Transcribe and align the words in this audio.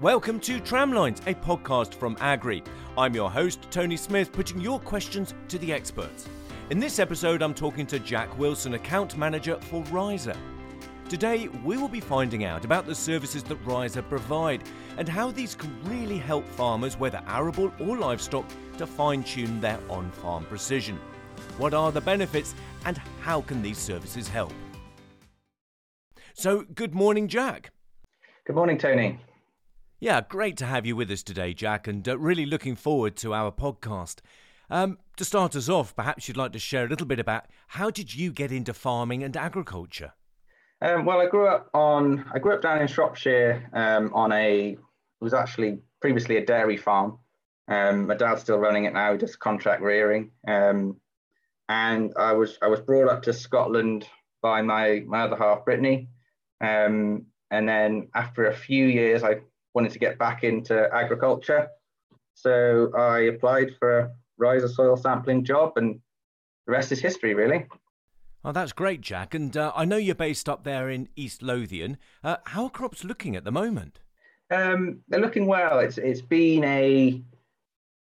Welcome 0.00 0.40
to 0.40 0.60
Tramlines, 0.60 1.20
a 1.26 1.34
podcast 1.34 1.92
from 1.92 2.16
Agrii. 2.16 2.64
I'm 2.96 3.14
your 3.14 3.30
host, 3.30 3.66
Tony 3.70 3.98
Smith, 3.98 4.32
putting 4.32 4.58
your 4.58 4.80
questions 4.80 5.34
to 5.48 5.58
the 5.58 5.74
experts. 5.74 6.26
In 6.70 6.80
this 6.80 6.98
episode, 6.98 7.42
I'm 7.42 7.52
talking 7.52 7.86
to 7.88 7.98
Jack 7.98 8.38
Wilson, 8.38 8.72
account 8.72 9.18
manager 9.18 9.58
for 9.60 9.82
RHIZA. 9.84 10.34
Today, 11.10 11.48
we 11.48 11.76
will 11.76 11.86
be 11.86 12.00
finding 12.00 12.44
out 12.44 12.64
about 12.64 12.86
the 12.86 12.94
services 12.94 13.42
that 13.42 13.62
RHIZA 13.66 14.08
provide 14.08 14.62
and 14.96 15.06
how 15.06 15.30
these 15.30 15.54
can 15.54 15.70
really 15.84 16.16
help 16.16 16.48
farmers, 16.48 16.98
whether 16.98 17.20
arable 17.26 17.70
or 17.78 17.98
livestock, 17.98 18.46
to 18.78 18.86
fine 18.86 19.22
tune 19.22 19.60
their 19.60 19.80
on 19.90 20.10
farm 20.12 20.46
precision. 20.46 20.98
What 21.58 21.74
are 21.74 21.92
the 21.92 22.00
benefits 22.00 22.54
and 22.86 22.96
how 23.20 23.42
can 23.42 23.60
these 23.60 23.76
services 23.76 24.28
help? 24.28 24.54
So, 26.32 26.64
good 26.74 26.94
morning, 26.94 27.28
Jack. 27.28 27.70
Good 28.46 28.56
morning, 28.56 28.78
Tony. 28.78 29.18
Yeah, 30.02 30.22
great 30.22 30.56
to 30.56 30.64
have 30.64 30.86
you 30.86 30.96
with 30.96 31.10
us 31.10 31.22
today, 31.22 31.52
Jack, 31.52 31.86
and 31.86 32.08
uh, 32.08 32.16
really 32.16 32.46
looking 32.46 32.74
forward 32.74 33.16
to 33.16 33.34
our 33.34 33.52
podcast. 33.52 34.20
Um, 34.70 34.96
to 35.18 35.26
start 35.26 35.54
us 35.54 35.68
off, 35.68 35.94
perhaps 35.94 36.26
you'd 36.26 36.38
like 36.38 36.52
to 36.52 36.58
share 36.58 36.86
a 36.86 36.88
little 36.88 37.06
bit 37.06 37.20
about 37.20 37.48
how 37.68 37.90
did 37.90 38.14
you 38.14 38.32
get 38.32 38.50
into 38.50 38.72
farming 38.72 39.22
and 39.22 39.36
agriculture? 39.36 40.14
Um, 40.80 41.04
well, 41.04 41.20
I 41.20 41.26
grew 41.26 41.46
up 41.46 41.68
on 41.74 42.24
I 42.32 42.38
grew 42.38 42.54
up 42.54 42.62
down 42.62 42.80
in 42.80 42.86
Shropshire 42.86 43.68
um, 43.74 44.10
on 44.14 44.32
a 44.32 44.70
it 44.70 44.78
was 45.20 45.34
actually 45.34 45.80
previously 46.00 46.38
a 46.38 46.46
dairy 46.46 46.78
farm. 46.78 47.18
Um, 47.68 48.06
my 48.06 48.14
dad's 48.14 48.40
still 48.40 48.56
running 48.58 48.86
it 48.86 48.94
now, 48.94 49.18
just 49.18 49.38
contract 49.38 49.82
rearing. 49.82 50.30
Um, 50.48 50.98
and 51.68 52.14
I 52.16 52.32
was 52.32 52.56
I 52.62 52.68
was 52.68 52.80
brought 52.80 53.10
up 53.10 53.20
to 53.24 53.34
Scotland 53.34 54.08
by 54.40 54.62
my 54.62 55.04
my 55.06 55.24
other 55.24 55.36
half, 55.36 55.66
Brittany. 55.66 56.08
Um, 56.62 57.26
and 57.50 57.68
then 57.68 58.08
after 58.14 58.46
a 58.46 58.54
few 58.54 58.86
years, 58.86 59.22
I 59.22 59.40
wanted 59.74 59.92
to 59.92 59.98
get 59.98 60.18
back 60.18 60.44
into 60.44 60.88
agriculture. 60.94 61.68
So 62.34 62.92
I 62.96 63.20
applied 63.20 63.76
for 63.78 63.98
a 63.98 64.10
RHIZA 64.40 64.70
soil 64.70 64.96
sampling 64.96 65.44
job, 65.44 65.72
and 65.76 66.00
the 66.66 66.72
rest 66.72 66.92
is 66.92 67.00
history, 67.00 67.34
really. 67.34 67.66
Oh, 68.44 68.52
that's 68.52 68.72
great, 68.72 69.02
Jack. 69.02 69.34
And 69.34 69.54
uh, 69.56 69.72
I 69.76 69.84
know 69.84 69.96
you're 69.96 70.14
based 70.14 70.48
up 70.48 70.64
there 70.64 70.88
in 70.88 71.08
East 71.14 71.42
Lothian. 71.42 71.98
Uh, 72.24 72.36
how 72.46 72.64
are 72.64 72.70
crops 72.70 73.04
looking 73.04 73.36
at 73.36 73.44
the 73.44 73.52
moment? 73.52 74.00
Um, 74.50 75.00
they're 75.08 75.20
looking 75.20 75.46
well. 75.46 75.78
It's 75.78 75.98
it's 75.98 76.22
been 76.22 76.64
a 76.64 77.22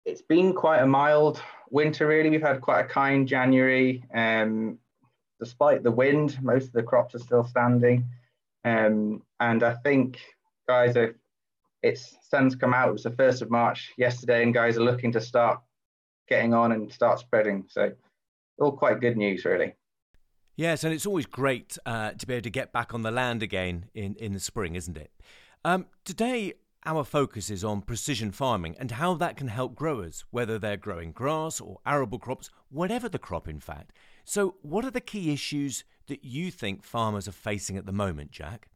it's 0.04 0.22
been 0.22 0.54
quite 0.54 0.78
a 0.78 0.86
mild 0.86 1.42
winter. 1.70 2.06
Really, 2.06 2.30
we've 2.30 2.40
had 2.40 2.60
quite 2.60 2.80
a 2.80 2.88
kind 2.88 3.26
January. 3.26 4.04
Um, 4.14 4.78
despite 5.40 5.82
the 5.82 5.90
wind, 5.90 6.38
most 6.42 6.66
of 6.66 6.72
the 6.72 6.82
crops 6.82 7.14
are 7.14 7.20
still 7.20 7.44
standing. 7.44 8.08
Um, 8.64 9.22
and 9.40 9.62
I 9.62 9.74
think 9.74 10.18
guys 10.68 10.96
are 10.96 11.16
it's 11.82 12.16
sun's 12.28 12.54
come 12.54 12.74
out. 12.74 12.88
It 12.88 12.92
was 12.92 13.02
the 13.02 13.10
first 13.10 13.42
of 13.42 13.50
March 13.50 13.92
yesterday, 13.96 14.42
and 14.42 14.52
guys 14.52 14.76
are 14.76 14.84
looking 14.84 15.12
to 15.12 15.20
start 15.20 15.60
getting 16.28 16.54
on 16.54 16.72
and 16.72 16.92
start 16.92 17.20
spreading. 17.20 17.64
So, 17.68 17.92
all 18.60 18.72
quite 18.72 19.00
good 19.00 19.16
news, 19.16 19.44
really. 19.44 19.74
Yes, 20.56 20.82
and 20.82 20.92
it's 20.92 21.06
always 21.06 21.26
great 21.26 21.78
uh, 21.86 22.12
to 22.12 22.26
be 22.26 22.34
able 22.34 22.42
to 22.42 22.50
get 22.50 22.72
back 22.72 22.92
on 22.92 23.02
the 23.02 23.12
land 23.12 23.44
again 23.44 23.86
in, 23.94 24.16
in 24.16 24.32
the 24.32 24.40
spring, 24.40 24.74
isn't 24.74 24.96
it? 24.96 25.12
Um, 25.64 25.86
today, 26.04 26.54
our 26.84 27.04
focus 27.04 27.48
is 27.48 27.62
on 27.62 27.82
precision 27.82 28.32
farming 28.32 28.74
and 28.78 28.92
how 28.92 29.14
that 29.14 29.36
can 29.36 29.48
help 29.48 29.76
growers, 29.76 30.24
whether 30.30 30.58
they're 30.58 30.76
growing 30.76 31.12
grass 31.12 31.60
or 31.60 31.78
arable 31.86 32.18
crops, 32.18 32.50
whatever 32.70 33.08
the 33.08 33.20
crop, 33.20 33.46
in 33.46 33.60
fact. 33.60 33.92
So, 34.24 34.56
what 34.62 34.84
are 34.84 34.90
the 34.90 35.00
key 35.00 35.32
issues 35.32 35.84
that 36.08 36.24
you 36.24 36.50
think 36.50 36.82
farmers 36.82 37.28
are 37.28 37.32
facing 37.32 37.76
at 37.76 37.86
the 37.86 37.92
moment, 37.92 38.32
Jack? 38.32 38.68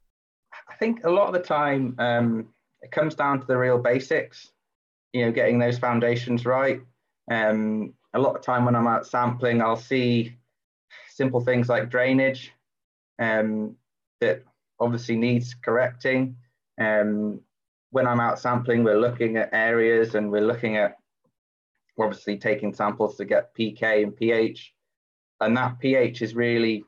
I 0.69 0.75
think 0.75 1.03
a 1.03 1.09
lot 1.09 1.27
of 1.27 1.33
the 1.33 1.39
time, 1.39 1.95
um, 1.97 2.47
it 2.83 2.91
comes 2.91 3.15
down 3.15 3.39
to 3.39 3.47
the 3.47 3.57
real 3.57 3.79
basics, 3.79 4.51
you 5.13 5.25
know, 5.25 5.31
getting 5.31 5.57
those 5.57 5.79
foundations 5.79 6.45
right. 6.45 6.81
Um, 7.31 7.93
a 8.13 8.19
lot 8.19 8.35
of 8.35 8.41
time 8.41 8.65
when 8.65 8.75
I'm 8.75 8.87
out 8.87 9.07
sampling, 9.07 9.61
I'll 9.61 9.75
see 9.77 10.35
simple 11.09 11.41
things 11.41 11.69
like 11.69 11.89
drainage 11.89 12.51
um, 13.19 13.75
that 14.19 14.43
obviously 14.79 15.15
needs 15.15 15.55
correcting. 15.55 16.35
Um, 16.79 17.39
when 17.91 18.07
I'm 18.07 18.19
out 18.19 18.39
sampling, 18.39 18.83
we're 18.83 18.99
looking 18.99 19.37
at 19.37 19.53
areas 19.53 20.15
and 20.15 20.31
we're 20.31 20.41
looking 20.41 20.77
at 20.77 20.97
obviously 21.99 22.37
taking 22.37 22.73
samples 22.73 23.15
to 23.17 23.25
get 23.25 23.55
pK 23.55 24.03
and 24.03 24.15
pH, 24.15 24.73
and 25.39 25.55
that 25.55 25.79
pH 25.79 26.21
is 26.21 26.35
really 26.35 26.83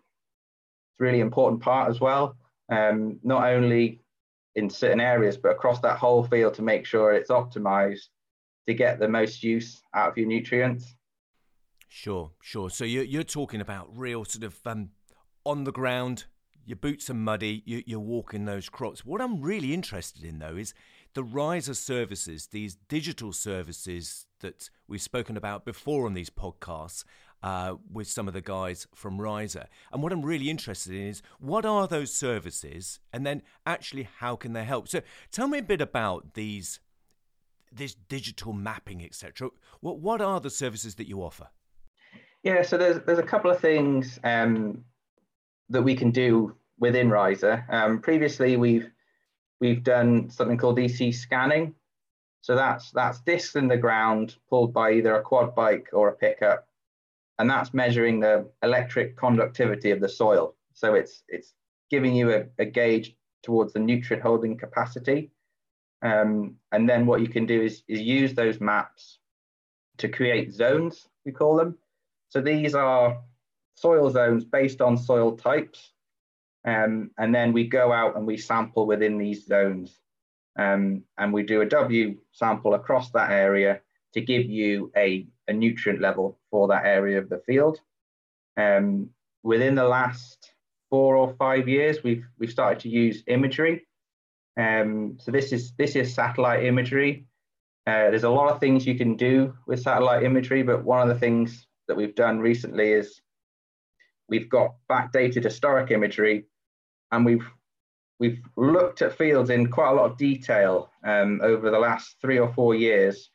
really 0.97 1.19
important 1.19 1.62
part 1.62 1.89
as 1.89 2.00
well. 2.00 2.38
Um, 2.72 3.19
not 3.23 3.44
only 3.44 4.00
in 4.55 4.69
certain 4.69 4.99
areas, 5.01 5.38
but 5.38 5.49
across 5.49 5.79
that 5.81 5.97
whole 5.97 6.23
field 6.23 6.53
to 6.55 6.61
make 6.61 6.85
sure 6.85 7.13
it's 7.13 7.29
optimized 7.29 8.07
to 8.67 8.73
get 8.73 8.99
the 8.99 9.07
most 9.07 9.43
use 9.43 9.81
out 9.93 10.09
of 10.09 10.17
your 10.17 10.27
nutrients. 10.27 10.95
Sure, 11.89 12.31
sure. 12.41 12.69
So 12.69 12.83
you're, 12.83 13.03
you're 13.03 13.23
talking 13.23 13.61
about 13.61 13.88
real 13.95 14.25
sort 14.25 14.44
of 14.44 14.59
um, 14.65 14.89
on 15.45 15.63
the 15.63 15.71
ground, 15.71 16.25
your 16.65 16.77
boots 16.77 17.09
are 17.09 17.15
muddy, 17.15 17.61
you, 17.65 17.83
you're 17.85 17.99
walking 17.99 18.45
those 18.45 18.69
crops. 18.69 19.05
What 19.05 19.21
I'm 19.21 19.41
really 19.41 19.73
interested 19.73 20.23
in, 20.23 20.39
though, 20.39 20.57
is 20.57 20.73
the 21.13 21.23
RHIZA 21.23 21.75
services, 21.75 22.47
these 22.47 22.75
digital 22.75 23.31
services 23.31 24.25
that 24.41 24.69
we've 24.88 25.01
spoken 25.01 25.38
about 25.38 25.63
before 25.63 26.05
on 26.05 26.13
these 26.13 26.29
podcasts 26.29 27.03
uh, 27.44 27.75
with 27.91 28.07
some 28.07 28.28
of 28.28 28.34
the 28.34 28.41
guys 28.41 28.88
from 28.94 29.19
RHIZA. 29.19 29.66
And 29.91 30.01
what 30.01 30.12
I'm 30.12 30.25
really 30.25 30.50
interested 30.50 30.94
in 30.94 31.07
is 31.07 31.22
what 31.40 31.66
are 31.66 31.88
those 31.88 32.13
services, 32.13 33.00
and 33.13 33.25
then 33.25 33.41
actually 33.66 34.07
how 34.18 34.35
can 34.35 34.53
they 34.53 34.66
help? 34.66 34.88
So 34.88 35.01
tell 35.31 35.47
me 35.47 35.59
a 35.59 35.63
bit 35.63 35.81
about 35.81 36.34
these, 36.34 36.79
this 37.72 37.94
digital 37.94 38.53
mapping, 38.53 39.03
etc. 39.03 39.50
What 39.81 40.00
what 40.00 40.22
are 40.22 40.40
the 40.40 40.50
services 40.50 40.95
that 40.95 41.07
you 41.07 41.22
offer? 41.22 41.50
Yeah, 42.44 42.62
so 42.62 42.78
there's 42.78 43.03
there's 43.06 43.19
a 43.19 43.24
couple 43.24 43.51
of 43.51 43.59
things 43.59 44.19
um, 44.24 44.84
that 45.69 45.81
we 45.81 45.95
can 45.95 46.12
do 46.12 46.56
within 46.79 47.09
RHIZA. 47.09 47.72
Um, 47.74 48.00
previously, 48.00 48.57
we've 48.57 48.90
we've 49.59 49.84
done 49.84 50.29
something 50.29 50.57
called 50.57 50.79
EC 50.79 51.13
scanning. 51.13 51.75
So 52.41 52.56
that's 52.56 52.91
that's 52.91 53.22
discs 53.22 53.56
in 53.56 53.68
the 53.68 53.78
ground 53.78 54.35
pulled 54.50 54.74
by 54.74 54.94
either 54.94 55.16
a 55.16 55.24
quad 55.24 55.56
bike 55.56 55.90
or 55.94 56.09
a 56.09 56.16
pickup 56.16 56.68
and 57.40 57.50
that's 57.50 57.73
measuring 57.73 58.19
the 58.19 58.50
electric 58.63 59.18
conductivity 59.18 59.91
of 59.91 60.00
the 60.00 60.09
soil. 60.09 60.56
So 60.73 60.94
it's 60.94 61.23
it's 61.28 61.53
giving 61.90 62.16
you 62.16 62.31
a, 62.31 62.46
a 62.59 62.66
gauge 62.66 63.16
towards 63.44 63.73
the 63.73 63.79
nutrient 63.79 64.23
holding 64.23 64.57
capacity. 64.57 65.31
Um, 66.01 66.56
and 66.72 66.90
then 66.90 67.06
what 67.06 67.22
you 67.22 67.28
can 67.28 67.45
do 67.45 67.62
is, 67.62 67.84
is 67.88 68.01
use 68.01 68.34
those 68.34 68.59
maps 68.59 69.19
to 69.97 70.09
create 70.09 70.53
zones, 70.53 71.07
we 71.25 71.31
call 71.31 71.56
them. 71.56 71.78
So 72.29 72.41
these 72.41 72.75
are 72.75 73.22
soil 73.75 74.09
zones 74.09 74.44
based 74.44 74.81
on 74.81 74.97
soil 74.97 75.38
types. 75.38 75.91
Um, 76.66 77.12
and 77.18 77.34
then 77.34 77.53
we 77.53 77.68
go 77.68 77.94
out 77.94 78.18
and 78.18 78.25
we 78.25 78.38
sample 78.38 78.88
within 78.88 79.18
these 79.18 79.45
zones. 79.45 80.00
Um, 80.57 81.03
and 81.18 81.34
we 81.34 81.44
do 81.44 81.62
a 81.62 81.66
W 81.66 82.18
sample 82.31 82.74
across 82.74 83.12
that 83.12 83.31
area 83.31 83.81
to 84.13 84.22
give 84.22 84.45
you 84.45 84.91
a, 84.95 85.28
a 85.47 85.53
nutrient 85.53 86.01
level 86.01 86.38
for 86.51 86.67
that 86.67 86.85
area 86.85 87.19
of 87.19 87.29
the 87.29 87.41
field. 87.45 87.79
Um, 88.57 89.09
within 89.44 89.75
the 89.75 89.88
last 89.88 90.53
four 90.89 91.16
or 91.16 91.33
five 91.35 91.67
years, 91.67 92.03
we've 92.03 92.25
we've 92.39 92.51
started 92.51 92.79
to 92.81 92.89
use 92.89 93.23
imagery. 93.28 93.85
Um, 94.57 95.17
so 95.19 95.31
this 95.31 95.51
is 95.51 95.73
this 95.78 95.95
is 95.95 96.13
satellite 96.13 96.63
imagery. 96.63 97.28
Uh, 97.88 98.09
there's 98.09 98.23
a 98.23 98.29
lot 98.29 98.51
of 98.51 98.59
things 98.59 98.85
you 98.85 98.95
can 98.95 99.16
do 99.16 99.53
with 99.67 99.81
satellite 99.81 100.23
imagery, 100.23 100.63
but 100.63 100.83
one 100.83 101.01
of 101.01 101.07
the 101.13 101.19
things 101.19 101.67
that 101.88 101.95
we've 101.95 102.15
done 102.15 102.39
recently 102.39 102.94
is 102.94 103.21
we've 104.27 104.50
got 104.50 104.75
backdated 104.89 105.44
historic 105.44 105.92
imagery, 105.92 106.45
and 107.12 107.25
we've 107.25 107.47
we've 108.19 108.42
looked 108.56 109.01
at 109.01 109.18
fields 109.18 109.50
in 109.50 109.69
quite 109.69 109.92
a 109.92 109.94
lot 109.94 110.09
of 110.09 110.18
detail 110.18 110.89
um, 111.03 111.42
over 111.44 111.69
the 111.69 111.80
last 111.80 112.15
three 112.21 112.39
or 112.39 112.51
four 112.53 112.74
years 112.74 113.30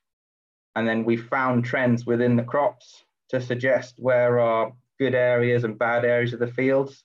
and 0.77 0.87
then 0.87 1.05
we 1.05 1.17
found 1.17 1.65
trends 1.65 2.07
within 2.07 2.37
the 2.37 2.43
crops 2.43 3.05
to 3.31 3.41
suggest 3.41 3.95
where 3.99 4.39
are 4.41 4.73
good 4.99 5.15
areas 5.15 5.65
and 5.65 5.79
bad 5.79 6.05
areas 6.05 6.33
of 6.33 6.41
the 6.41 6.47
fields. 6.47 7.05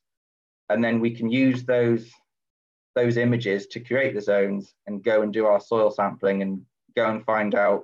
And 0.70 0.84
then 0.84 1.00
we 1.00 1.12
can 1.12 1.30
use 1.30 1.64
those, 1.64 2.12
those 2.96 3.18
images 3.18 3.68
to 3.68 3.80
create 3.80 4.16
the 4.16 4.22
zones 4.22 4.74
and 4.88 5.04
go 5.04 5.22
and 5.22 5.32
do 5.32 5.46
our 5.46 5.60
soil 5.60 5.92
sampling 5.92 6.42
and 6.42 6.62
go 6.96 7.10
and 7.10 7.24
find 7.24 7.56
out 7.56 7.84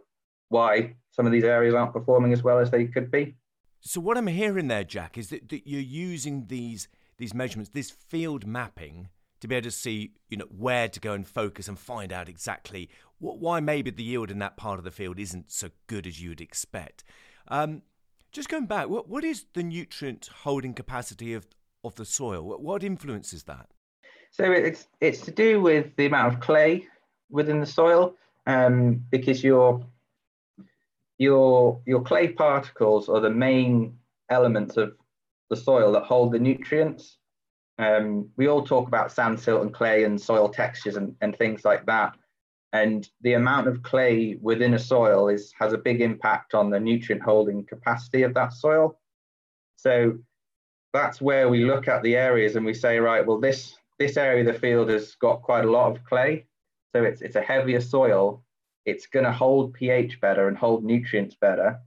why 0.50 0.95
some 1.12 1.25
of 1.25 1.31
these 1.31 1.44
areas 1.44 1.74
aren't 1.74 1.94
performing 1.94 2.33
as 2.33 2.44
well 2.44 2.60
as 2.60 2.72
they 2.72 2.86
could 2.86 3.12
be. 3.12 3.36
So 3.80 4.01
what 4.01 4.18
I'm 4.18 4.28
hearing 4.28 4.68
there, 4.68 4.83
Jack, 4.83 5.18
is 5.18 5.30
that, 5.30 5.50
that 5.50 5.68
you're 5.68 5.81
using 5.81 6.45
these 6.48 6.88
these 7.18 7.33
measurements, 7.36 7.69
this 7.72 7.92
field 7.92 8.48
mapping, 8.48 9.07
to 9.41 9.47
be 9.47 9.55
able 9.55 9.65
to 9.65 9.71
see, 9.71 10.13
you 10.29 10.38
know, 10.38 10.45
where 10.55 10.88
to 10.88 10.99
go 10.99 11.13
and 11.13 11.27
focus 11.27 11.67
and 11.67 11.77
find 11.77 12.13
out 12.13 12.29
exactly 12.29 12.89
what, 13.19 13.39
why 13.39 13.59
maybe 13.59 13.91
the 13.91 14.03
yield 14.03 14.31
in 14.31 14.39
that 14.39 14.55
part 14.55 14.79
of 14.79 14.85
the 14.85 14.91
field 14.91 15.19
isn't 15.19 15.51
so 15.51 15.69
good 15.88 16.07
as 16.07 16.21
you'd 16.21 16.41
expect. 16.41 17.03
Um, 17.47 17.81
just 18.31 18.49
going 18.49 18.65
back, 18.65 18.88
what, 18.88 19.09
what 19.09 19.23
is 19.23 19.45
the 19.53 19.63
nutrient 19.63 20.29
holding 20.43 20.73
capacity 20.73 21.33
of, 21.33 21.47
of 21.83 21.95
the 21.95 22.05
soil? 22.05 22.43
What, 22.43 22.61
what 22.61 22.83
influences 22.83 23.43
that? 23.43 23.67
So 24.31 24.49
it's 24.49 24.88
it's 25.01 25.19
to 25.21 25.31
do 25.31 25.59
with 25.59 25.94
the 25.97 26.05
amount 26.05 26.33
of 26.33 26.39
clay 26.39 26.87
within 27.29 27.59
the 27.59 27.65
soil 27.65 28.15
um, 28.47 29.03
because 29.11 29.44
your 29.44 29.85
your 31.17 31.81
your 31.85 32.01
clay 32.01 32.29
particles 32.29 33.09
are 33.09 33.19
the 33.19 33.29
main 33.29 33.97
elements 34.29 34.77
of 34.77 34.94
the 35.49 35.57
soil 35.57 35.91
that 35.91 36.03
hold 36.03 36.31
the 36.31 36.39
nutrients. 36.39 37.17
Um, 37.81 38.30
we 38.38 38.48
all 38.48 38.63
talk 38.63 38.88
about 38.88 39.12
sand, 39.12 39.39
silt, 39.39 39.63
and 39.63 39.74
clay 39.74 40.04
and 40.04 40.22
soil 40.22 40.48
textures 40.50 40.98
and, 40.98 41.16
and 41.22 41.36
things 41.36 41.66
like 41.66 41.83
that. 41.88 42.16
And 42.74 43.10
the 43.22 43.33
amount 43.33 43.68
of 43.68 43.81
clay 43.81 44.38
within 44.39 44.75
a 44.75 44.80
soil 44.80 45.28
is 45.28 45.51
has 45.60 45.74
a 45.74 45.80
big 45.80 46.00
impact 46.00 46.54
on 46.54 46.69
the 46.69 46.80
nutrient 46.80 47.24
holding 47.24 47.66
capacity 47.66 48.22
of 48.22 48.36
that 48.36 48.54
soil. 48.54 49.00
So 49.78 50.19
that's 50.94 51.19
where 51.19 51.50
we 51.50 51.66
look 51.66 51.88
at 51.88 52.04
the 52.04 52.16
areas 52.16 52.56
and 52.56 52.66
we 52.66 52.75
say, 52.75 53.00
right, 53.00 53.25
well, 53.25 53.39
this 53.39 53.75
this 53.98 54.16
area 54.16 54.48
of 54.48 54.54
the 54.54 54.60
field 54.60 54.89
has 54.89 55.16
got 55.16 55.42
quite 55.42 55.66
a 55.66 55.72
lot 55.72 55.92
of 55.92 56.06
clay. 56.06 56.45
So 56.95 57.04
it's 57.04 57.22
it's 57.22 57.36
a 57.36 57.42
heavier 57.42 57.81
soil. 57.81 58.44
It's 58.86 59.07
going 59.07 59.25
to 59.25 59.31
hold 59.31 59.74
pH 59.74 60.22
better 60.22 60.48
and 60.48 60.57
hold 60.57 60.83
nutrients 60.83 61.36
better. 61.36 61.80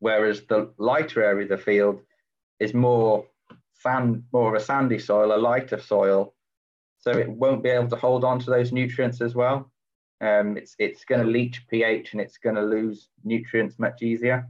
Whereas 0.00 0.42
the 0.42 0.72
lighter 0.76 1.24
area 1.24 1.44
of 1.44 1.48
the 1.48 1.58
field 1.58 2.00
is 2.60 2.74
more 2.74 3.24
sand, 3.78 4.24
more 4.32 4.54
of 4.54 4.60
a 4.60 4.64
sandy 4.64 4.98
soil, 4.98 5.34
a 5.34 5.38
lighter 5.38 5.80
soil. 5.80 6.34
So 6.98 7.10
it 7.10 7.28
won't 7.28 7.62
be 7.62 7.68
able 7.68 7.88
to 7.88 7.96
hold 7.96 8.24
on 8.24 8.38
to 8.40 8.50
those 8.50 8.72
nutrients 8.72 9.20
as 9.20 9.34
well. 9.34 9.70
Um, 10.20 10.56
it's 10.56 10.74
it's 10.78 11.04
going 11.04 11.24
to 11.24 11.30
leach 11.30 11.66
pH 11.68 12.12
and 12.12 12.20
it's 12.20 12.38
going 12.38 12.56
to 12.56 12.62
lose 12.62 13.10
nutrients 13.22 13.78
much 13.78 14.02
easier. 14.02 14.48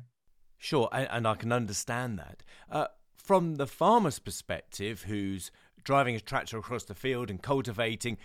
Sure, 0.58 0.88
and, 0.92 1.08
and 1.10 1.26
I 1.26 1.34
can 1.34 1.52
understand 1.52 2.18
that. 2.18 2.42
Uh, 2.70 2.86
from 3.16 3.56
the 3.56 3.66
farmer's 3.66 4.18
perspective, 4.18 5.02
who's 5.02 5.50
driving 5.82 6.14
a 6.14 6.20
tractor 6.20 6.58
across 6.58 6.84
the 6.84 6.94
field 6.94 7.28
and 7.30 7.42
cultivating, 7.42 8.16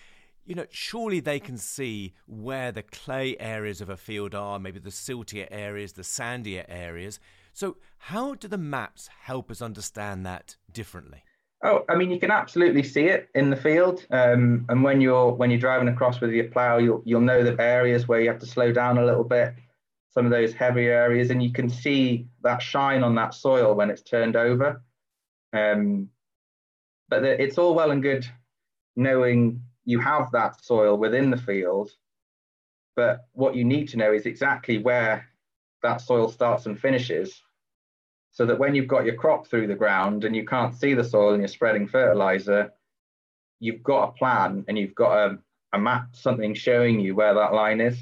you 0.45 0.55
know, 0.55 0.65
surely 0.69 1.19
they 1.19 1.39
can 1.39 1.57
see 1.57 2.13
where 2.27 2.71
the 2.71 2.83
clay 2.83 3.35
areas 3.39 3.81
of 3.81 3.89
a 3.89 3.97
field 3.97 4.33
are, 4.35 4.59
maybe 4.59 4.79
the 4.79 4.89
siltier 4.89 5.47
areas, 5.51 5.93
the 5.93 6.01
sandier 6.03 6.65
areas. 6.67 7.19
So, 7.53 7.77
how 7.97 8.35
do 8.35 8.47
the 8.47 8.57
maps 8.57 9.09
help 9.23 9.51
us 9.51 9.61
understand 9.61 10.25
that 10.25 10.55
differently? 10.71 11.23
Oh, 11.63 11.85
I 11.87 11.95
mean, 11.95 12.09
you 12.09 12.19
can 12.19 12.31
absolutely 12.31 12.81
see 12.81 13.05
it 13.05 13.29
in 13.35 13.51
the 13.51 13.55
field, 13.55 14.05
um, 14.09 14.65
and 14.69 14.83
when 14.83 14.99
you're 14.99 15.31
when 15.31 15.51
you're 15.51 15.59
driving 15.59 15.89
across 15.89 16.19
with 16.19 16.31
your 16.31 16.45
plough, 16.45 16.77
you'll 16.77 17.03
you'll 17.05 17.21
know 17.21 17.43
the 17.43 17.61
areas 17.61 18.07
where 18.07 18.19
you 18.19 18.29
have 18.29 18.39
to 18.39 18.47
slow 18.47 18.71
down 18.71 18.97
a 18.97 19.05
little 19.05 19.23
bit, 19.23 19.53
some 20.09 20.25
of 20.25 20.31
those 20.31 20.53
heavy 20.53 20.87
areas, 20.87 21.29
and 21.29 21.43
you 21.43 21.51
can 21.51 21.69
see 21.69 22.27
that 22.41 22.61
shine 22.61 23.03
on 23.03 23.13
that 23.15 23.35
soil 23.35 23.75
when 23.75 23.91
it's 23.91 24.01
turned 24.01 24.35
over. 24.35 24.81
Um, 25.53 26.09
but 27.09 27.21
the, 27.21 27.41
it's 27.41 27.57
all 27.57 27.75
well 27.75 27.91
and 27.91 28.01
good 28.01 28.25
knowing 28.95 29.61
you 29.85 29.99
have 29.99 30.31
that 30.31 30.63
soil 30.63 30.97
within 30.97 31.29
the 31.29 31.37
field, 31.37 31.91
but 32.95 33.27
what 33.33 33.55
you 33.55 33.63
need 33.63 33.87
to 33.89 33.97
know 33.97 34.13
is 34.13 34.25
exactly 34.25 34.79
where 34.79 35.30
that 35.83 36.01
soil 36.01 36.29
starts 36.29 36.65
and 36.65 36.79
finishes, 36.79 37.41
so 38.31 38.45
that 38.45 38.57
when 38.57 38.75
you've 38.75 38.87
got 38.87 39.05
your 39.05 39.15
crop 39.15 39.47
through 39.47 39.67
the 39.67 39.75
ground 39.75 40.23
and 40.23 40.35
you 40.35 40.45
can't 40.45 40.75
see 40.75 40.93
the 40.93 41.03
soil 41.03 41.33
and 41.33 41.41
you're 41.41 41.47
spreading 41.47 41.87
fertilizer, 41.87 42.71
you've 43.59 43.83
got 43.83 44.09
a 44.09 44.11
plan 44.13 44.63
and 44.67 44.77
you've 44.77 44.95
got 44.95 45.17
a, 45.17 45.39
a 45.73 45.79
map, 45.79 46.15
something 46.15 46.53
showing 46.53 46.99
you 46.99 47.15
where 47.15 47.33
that 47.33 47.53
line 47.53 47.81
is. 47.81 47.97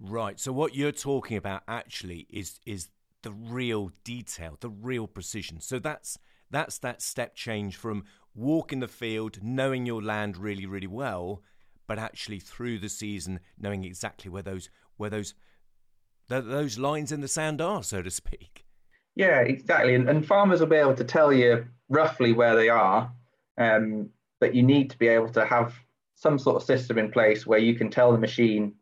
Right. 0.00 0.38
So 0.40 0.52
what 0.52 0.74
you're 0.74 0.92
talking 0.92 1.36
about 1.36 1.62
actually 1.68 2.26
is 2.30 2.60
is 2.66 2.88
the 3.22 3.32
real 3.32 3.90
detail, 4.04 4.56
the 4.60 4.68
real 4.68 5.06
precision. 5.06 5.60
So 5.60 5.78
that's 5.78 6.18
that's 6.50 6.78
that 6.78 7.02
step 7.02 7.34
change 7.34 7.76
from 7.76 8.04
walking 8.34 8.80
the 8.80 8.88
field, 8.88 9.38
knowing 9.42 9.86
your 9.86 10.02
land 10.02 10.36
really, 10.36 10.66
really 10.66 10.86
well, 10.86 11.42
but 11.86 11.98
actually 11.98 12.40
through 12.40 12.78
the 12.78 12.88
season 12.88 13.40
knowing 13.58 13.84
exactly 13.84 14.30
where 14.30 14.42
those 14.42 14.68
where 14.96 15.10
those 15.10 15.34
those 16.28 16.78
lines 16.78 17.12
in 17.12 17.20
the 17.20 17.28
sand 17.28 17.60
are, 17.60 17.82
so 17.82 18.02
to 18.02 18.10
speak. 18.10 18.64
Yeah, 19.14 19.40
exactly. 19.40 19.94
And, 19.94 20.08
and 20.08 20.26
farmers 20.26 20.60
will 20.60 20.66
be 20.66 20.76
able 20.76 20.94
to 20.94 21.04
tell 21.04 21.32
you 21.32 21.66
roughly 21.88 22.32
where 22.32 22.56
they 22.56 22.68
are, 22.68 23.12
um, 23.58 24.10
but 24.40 24.54
you 24.54 24.62
need 24.62 24.90
to 24.90 24.98
be 24.98 25.08
able 25.08 25.28
to 25.30 25.44
have 25.44 25.74
some 26.16 26.38
sort 26.38 26.56
of 26.56 26.62
system 26.62 26.98
in 26.98 27.10
place 27.10 27.46
where 27.46 27.58
you 27.58 27.74
can 27.74 27.90
tell 27.90 28.12
the 28.12 28.18
machine, 28.18 28.74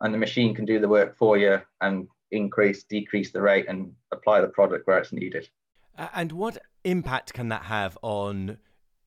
and 0.00 0.12
the 0.12 0.18
machine 0.18 0.54
can 0.54 0.64
do 0.64 0.78
the 0.78 0.88
work 0.88 1.16
for 1.16 1.36
you 1.36 1.60
and 1.80 2.08
increase, 2.30 2.82
decrease 2.84 3.30
the 3.30 3.40
rate, 3.40 3.66
and 3.68 3.92
apply 4.12 4.40
the 4.40 4.48
product 4.48 4.86
where 4.86 4.98
it's 4.98 5.12
needed. 5.12 5.48
And 6.14 6.32
what 6.32 6.58
impact 6.84 7.32
can 7.32 7.48
that 7.48 7.64
have 7.64 7.96
on, 8.02 8.58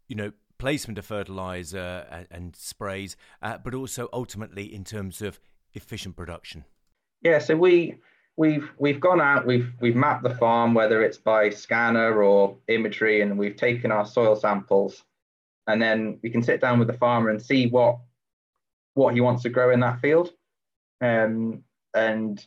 you 0.08 0.16
know, 0.16 0.32
placement 0.58 0.98
of 0.98 1.06
fertilizer 1.06 2.06
and, 2.10 2.28
and 2.32 2.56
sprays, 2.56 3.16
uh, 3.42 3.58
but 3.58 3.74
also 3.74 4.10
ultimately 4.12 4.74
in 4.74 4.84
terms 4.84 5.22
of 5.22 5.40
efficient 5.74 6.16
production? 6.16 6.66
Yeah, 7.22 7.40
so 7.40 7.56
we 7.56 7.96
we've 8.38 8.70
we've 8.78 9.00
gone 9.02 9.20
out, 9.20 9.46
we've 9.46 9.72
we've 9.82 9.96
mapped 9.96 10.24
the 10.24 10.36
farm, 10.36 10.74
whether 10.74 11.04
it's 11.04 11.18
by 11.18 11.50
scanner 11.50 12.24
or 12.24 12.58
imagery, 12.68 13.22
and 13.22 13.38
we've 13.38 13.58
taken 13.58 13.92
our 13.92 14.06
soil 14.06 14.36
samples, 14.36 15.04
and 15.68 15.82
then 15.82 16.20
we 16.24 16.30
can 16.30 16.42
sit 16.42 16.62
down 16.62 16.80
with 16.80 16.88
the 16.88 16.98
farmer 16.98 17.30
and 17.30 17.42
see 17.42 17.68
what 17.68 18.00
what 18.94 19.14
he 19.14 19.22
wants 19.22 19.44
to 19.44 19.50
grow 19.50 19.72
in 19.72 19.82
that 19.82 20.00
field, 20.00 20.32
um, 21.02 21.64
and 21.94 22.46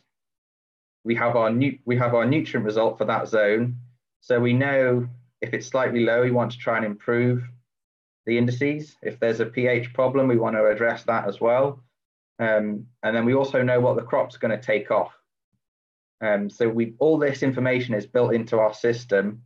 we 1.03 1.15
have 1.15 1.35
our 1.35 1.51
nu- 1.51 1.77
we 1.85 1.95
have 1.97 2.15
our 2.15 2.25
nutrient 2.25 2.65
result 2.65 2.97
for 2.97 3.05
that 3.05 3.27
zone, 3.27 3.77
so 4.21 4.39
we 4.39 4.53
know 4.53 5.07
if 5.41 5.53
it's 5.53 5.67
slightly 5.67 6.05
low, 6.05 6.23
we 6.23 6.31
want 6.31 6.51
to 6.51 6.57
try 6.57 6.77
and 6.77 6.85
improve 6.85 7.43
the 8.25 8.37
indices. 8.37 8.95
If 9.03 9.19
there's 9.19 9.41
a 9.41 9.45
pH 9.45 9.93
problem, 9.93 10.27
we 10.27 10.37
want 10.37 10.55
to 10.55 10.65
address 10.67 11.03
that 11.03 11.27
as 11.27 11.41
well. 11.41 11.83
Um, 12.39 12.87
and 13.03 13.15
then 13.15 13.25
we 13.25 13.33
also 13.33 13.61
know 13.61 13.79
what 13.79 13.95
the 13.95 14.01
crop's 14.01 14.35
are 14.35 14.39
going 14.39 14.57
to 14.57 14.65
take 14.65 14.91
off. 14.91 15.13
Um, 16.21 16.49
so 16.49 16.69
we 16.69 16.93
all 16.99 17.17
this 17.17 17.43
information 17.43 17.93
is 17.93 18.05
built 18.05 18.33
into 18.33 18.57
our 18.59 18.73
system, 18.73 19.43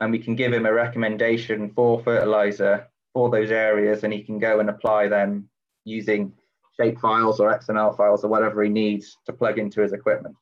and 0.00 0.12
we 0.12 0.18
can 0.18 0.36
give 0.36 0.52
him 0.52 0.66
a 0.66 0.72
recommendation 0.72 1.70
for 1.74 2.02
fertilizer 2.02 2.86
for 3.14 3.30
those 3.30 3.50
areas, 3.50 4.04
and 4.04 4.12
he 4.12 4.22
can 4.22 4.38
go 4.38 4.60
and 4.60 4.68
apply 4.68 5.08
them 5.08 5.48
using 5.84 6.32
shape 6.78 7.00
files 7.00 7.40
or 7.40 7.56
XML 7.58 7.96
files 7.96 8.24
or 8.24 8.28
whatever 8.28 8.62
he 8.62 8.68
needs 8.68 9.16
to 9.24 9.32
plug 9.32 9.58
into 9.58 9.80
his 9.80 9.92
equipment. 9.92 10.36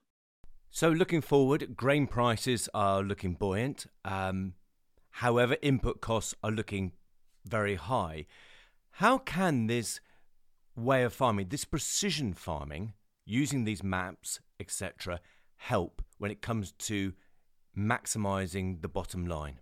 So, 0.70 0.90
looking 0.90 1.20
forward, 1.20 1.76
grain 1.76 2.08
prices 2.08 2.69
are 2.75 3.00
looking 3.00 3.34
buoyant. 3.34 3.87
Um, 4.05 4.55
However, 5.19 5.56
input 5.62 6.00
costs 6.00 6.34
are 6.43 6.50
looking 6.50 6.91
very 7.44 7.77
high. 7.77 8.27
How 8.98 9.19
can 9.19 9.69
this 9.69 10.00
way 10.76 11.02
of 11.02 11.12
farming, 11.12 11.48
this 11.48 11.64
precision 11.64 12.34
farming, 12.34 12.94
using 13.24 13.64
these 13.64 13.82
maps, 13.82 14.40
etc., 14.60 15.20
help 15.56 16.02
when 16.19 16.31
it 16.31 16.43
comes 16.43 16.72
to 16.72 17.12
maximizing 17.76 18.81
the 18.82 18.88
bottom 18.88 19.26
line? 19.26 19.60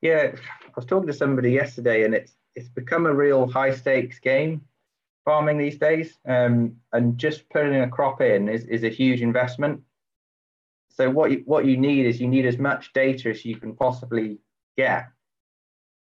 Yeah, 0.00 0.32
I 0.34 0.70
was 0.76 0.84
talking 0.84 1.06
to 1.06 1.12
somebody 1.12 1.52
yesterday, 1.52 2.04
and 2.04 2.14
it's 2.14 2.32
it's 2.54 2.68
become 2.68 3.06
a 3.06 3.14
real 3.14 3.46
high 3.46 3.74
stakes 3.74 4.18
game 4.18 4.62
farming 5.24 5.58
these 5.58 5.78
days. 5.78 6.18
Um, 6.26 6.76
and 6.92 7.18
just 7.18 7.48
putting 7.50 7.74
a 7.74 7.88
crop 7.88 8.20
in 8.20 8.48
is, 8.48 8.64
is 8.64 8.84
a 8.84 8.88
huge 8.88 9.22
investment. 9.22 9.80
So 10.90 11.10
what 11.10 11.30
you, 11.30 11.42
what 11.46 11.64
you 11.64 11.76
need 11.76 12.06
is 12.06 12.20
you 12.20 12.28
need 12.28 12.46
as 12.46 12.58
much 12.58 12.92
data 12.92 13.30
as 13.30 13.44
you 13.44 13.56
can 13.56 13.74
possibly 13.74 14.38
get, 14.76 15.08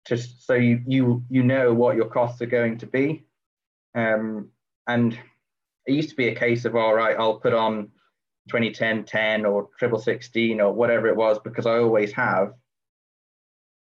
just 0.06 0.46
so 0.46 0.54
you 0.54 0.82
you 0.86 1.24
you 1.30 1.42
know 1.42 1.72
what 1.72 1.96
your 1.96 2.08
costs 2.08 2.42
are 2.42 2.46
going 2.46 2.78
to 2.78 2.86
be. 2.86 3.24
Um, 3.94 4.50
and 4.86 5.18
it 5.86 5.92
used 5.92 6.10
to 6.10 6.16
be 6.16 6.28
a 6.28 6.34
case 6.34 6.64
of 6.64 6.76
all 6.76 6.94
right, 6.94 7.16
I'll 7.18 7.40
put 7.40 7.52
on 7.52 7.90
2010 8.48 9.04
10 9.04 9.46
or 9.46 9.68
triple 9.78 10.00
16 10.00 10.60
or 10.60 10.72
whatever 10.72 11.06
it 11.08 11.16
was 11.16 11.38
because 11.38 11.66
I 11.66 11.78
always 11.78 12.12
have. 12.12 12.54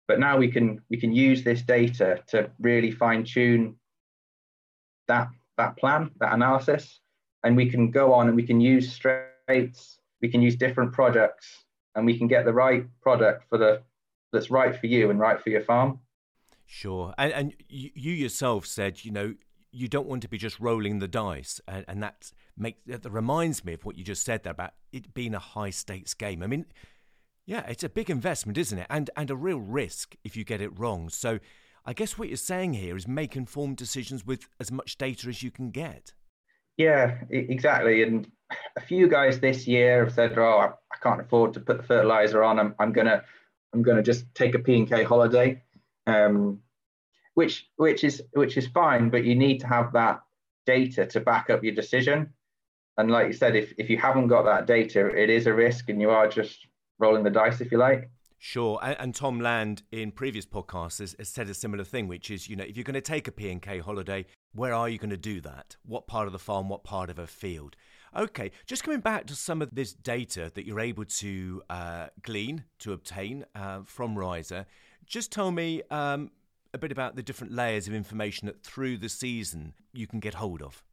But 0.07 0.19
now 0.19 0.37
we 0.37 0.51
can 0.51 0.81
we 0.89 0.97
can 0.97 1.13
use 1.13 1.43
this 1.43 1.61
data 1.61 2.23
to 2.29 2.49
really 2.59 2.91
fine 2.91 3.23
tune 3.23 3.75
that 5.07 5.29
that 5.57 5.77
plan, 5.77 6.11
that 6.19 6.33
analysis, 6.33 6.99
and 7.43 7.55
we 7.55 7.69
can 7.69 7.91
go 7.91 8.13
on 8.13 8.27
and 8.27 8.35
we 8.35 8.43
can 8.43 8.59
use 8.59 8.91
straights 8.91 9.99
we 10.21 10.29
can 10.29 10.41
use 10.41 10.55
different 10.55 10.93
products 10.93 11.65
and 11.95 12.05
we 12.05 12.17
can 12.17 12.27
get 12.27 12.45
the 12.45 12.53
right 12.53 12.85
product 13.01 13.45
for 13.49 13.57
the 13.57 13.81
that's 14.31 14.51
right 14.51 14.79
for 14.79 14.85
you 14.85 15.09
and 15.09 15.19
right 15.19 15.41
for 15.41 15.49
your 15.49 15.61
farm. 15.61 15.99
Sure, 16.65 17.15
and 17.17 17.33
and 17.33 17.53
you 17.67 18.13
yourself 18.13 18.67
said 18.67 19.03
you 19.03 19.11
know 19.11 19.33
you 19.71 19.87
don't 19.87 20.07
want 20.07 20.21
to 20.23 20.29
be 20.29 20.37
just 20.37 20.59
rolling 20.59 20.99
the 20.99 21.07
dice, 21.07 21.61
and, 21.67 21.85
and 21.87 22.03
that 22.03 22.31
makes 22.57 22.81
that 22.85 23.09
reminds 23.11 23.63
me 23.63 23.73
of 23.73 23.85
what 23.85 23.97
you 23.97 24.03
just 24.03 24.23
said 24.23 24.43
there 24.43 24.51
about 24.51 24.73
it 24.91 25.13
being 25.13 25.35
a 25.35 25.39
high 25.39 25.69
stakes 25.69 26.13
game. 26.13 26.41
I 26.41 26.47
mean, 26.47 26.65
yeah, 27.45 27.65
it's 27.67 27.83
a 27.83 27.89
big 27.89 28.09
investment, 28.09 28.57
isn't 28.57 28.77
it? 28.77 28.87
And 28.89 29.09
and 29.15 29.29
a 29.29 29.35
real 29.35 29.59
risk 29.59 30.15
if 30.23 30.35
you 30.35 30.43
get 30.43 30.61
it 30.61 30.77
wrong. 30.77 31.09
So, 31.09 31.39
I 31.85 31.93
guess 31.93 32.17
what 32.17 32.29
you're 32.29 32.37
saying 32.37 32.73
here 32.73 32.95
is 32.97 33.07
make 33.07 33.35
informed 33.35 33.77
decisions 33.77 34.25
with 34.25 34.47
as 34.59 34.71
much 34.71 34.97
data 34.97 35.27
as 35.27 35.43
you 35.43 35.51
can 35.51 35.71
get. 35.71 36.13
Yeah, 36.77 37.17
exactly. 37.29 38.03
And 38.03 38.31
a 38.77 38.81
few 38.81 39.07
guys 39.09 39.39
this 39.39 39.67
year 39.67 40.05
have 40.05 40.13
said, 40.13 40.37
"Oh, 40.37 40.59
I, 40.59 40.97
can't 41.01 41.21
afford 41.21 41.53
to 41.53 41.59
put 41.59 41.77
the 41.77 41.83
fertilizer 41.83 42.43
on. 42.43 42.59
I'm, 42.59 42.75
I'm 42.79 42.91
gonna, 42.91 43.23
I'm 43.73 43.81
gonna 43.81 44.03
just 44.03 44.25
take 44.33 44.55
a 44.55 44.59
P 44.59 44.77
and 44.77 44.89
K 44.89 45.03
holiday," 45.03 45.61
um, 46.07 46.59
which 47.39 47.69
which 47.77 48.03
is 48.03 48.21
which 48.33 48.57
is 48.57 48.67
fine. 48.67 49.09
But 49.09 49.23
you 49.23 49.33
need 49.33 49.59
to 49.61 49.67
have 49.67 49.93
that 49.93 50.21
data 50.65 51.05
to 51.05 51.19
back 51.21 51.49
up 51.49 51.63
your 51.63 51.73
decision. 51.73 52.33
And 52.97 53.09
like 53.09 53.27
you 53.27 53.33
said, 53.33 53.55
if, 53.55 53.71
if 53.77 53.89
you 53.89 53.97
haven't 53.97 54.27
got 54.27 54.43
that 54.43 54.67
data, 54.67 55.07
it 55.07 55.29
is 55.29 55.47
a 55.47 55.53
risk 55.53 55.87
and 55.89 56.01
you 56.01 56.09
are 56.09 56.27
just 56.27 56.67
rolling 56.99 57.23
the 57.23 57.29
dice, 57.29 57.61
if 57.61 57.71
you 57.71 57.77
like. 57.77 58.11
Sure, 58.39 58.77
and, 58.81 58.95
and, 58.99 59.15
Tom 59.15 59.39
Land 59.39 59.83
in 59.91 60.11
previous 60.11 60.45
podcasts 60.45 60.99
has, 60.99 61.15
has, 61.17 61.29
said 61.29 61.49
a 61.49 61.53
similar 61.53 61.83
thing, 61.83 62.07
which 62.07 62.29
is, 62.29 62.49
you 62.49 62.55
know, 62.57 62.63
if 62.63 62.75
you're 62.75 62.85
going 62.85 62.93
to 62.93 63.01
take 63.01 63.27
a 63.27 63.33
P&K 63.33 63.79
holiday, 63.79 64.25
where 64.53 64.73
are 64.73 64.89
you 64.89 64.97
going 64.97 65.09
to 65.09 65.17
do 65.17 65.41
that? 65.41 65.75
What 65.85 66.07
part 66.07 66.27
of 66.27 66.33
the 66.33 66.39
farm? 66.39 66.69
What 66.69 66.83
part 66.83 67.09
of 67.09 67.19
a 67.19 67.27
field? 67.27 67.75
Okay, 68.15 68.51
just 68.65 68.83
coming 68.83 69.01
back 69.01 69.27
to 69.27 69.35
some 69.35 69.61
of 69.61 69.73
this 69.73 69.93
data 69.93 70.51
that 70.55 70.65
you're 70.65 70.79
able 70.79 71.05
to 71.05 71.61
uh, 71.69 72.07
glean 72.21 72.63
to 72.79 72.93
obtain 72.93 73.45
uh, 73.55 73.79
from 73.85 74.15
RHIZA, 74.15 74.65
just 75.05 75.31
tell 75.31 75.51
me 75.51 75.81
um, 75.89 76.31
a 76.73 76.77
bit 76.77 76.91
about 76.91 77.15
the 77.15 77.23
different 77.23 77.53
layers 77.53 77.87
of 77.87 77.93
information 77.93 78.45
that 78.47 78.63
through 78.63 78.97
the 78.97 79.09
season 79.09 79.73
you 79.93 80.07
can 80.07 80.19
get 80.19 80.35
hold 80.35 80.61
of. 80.61 80.83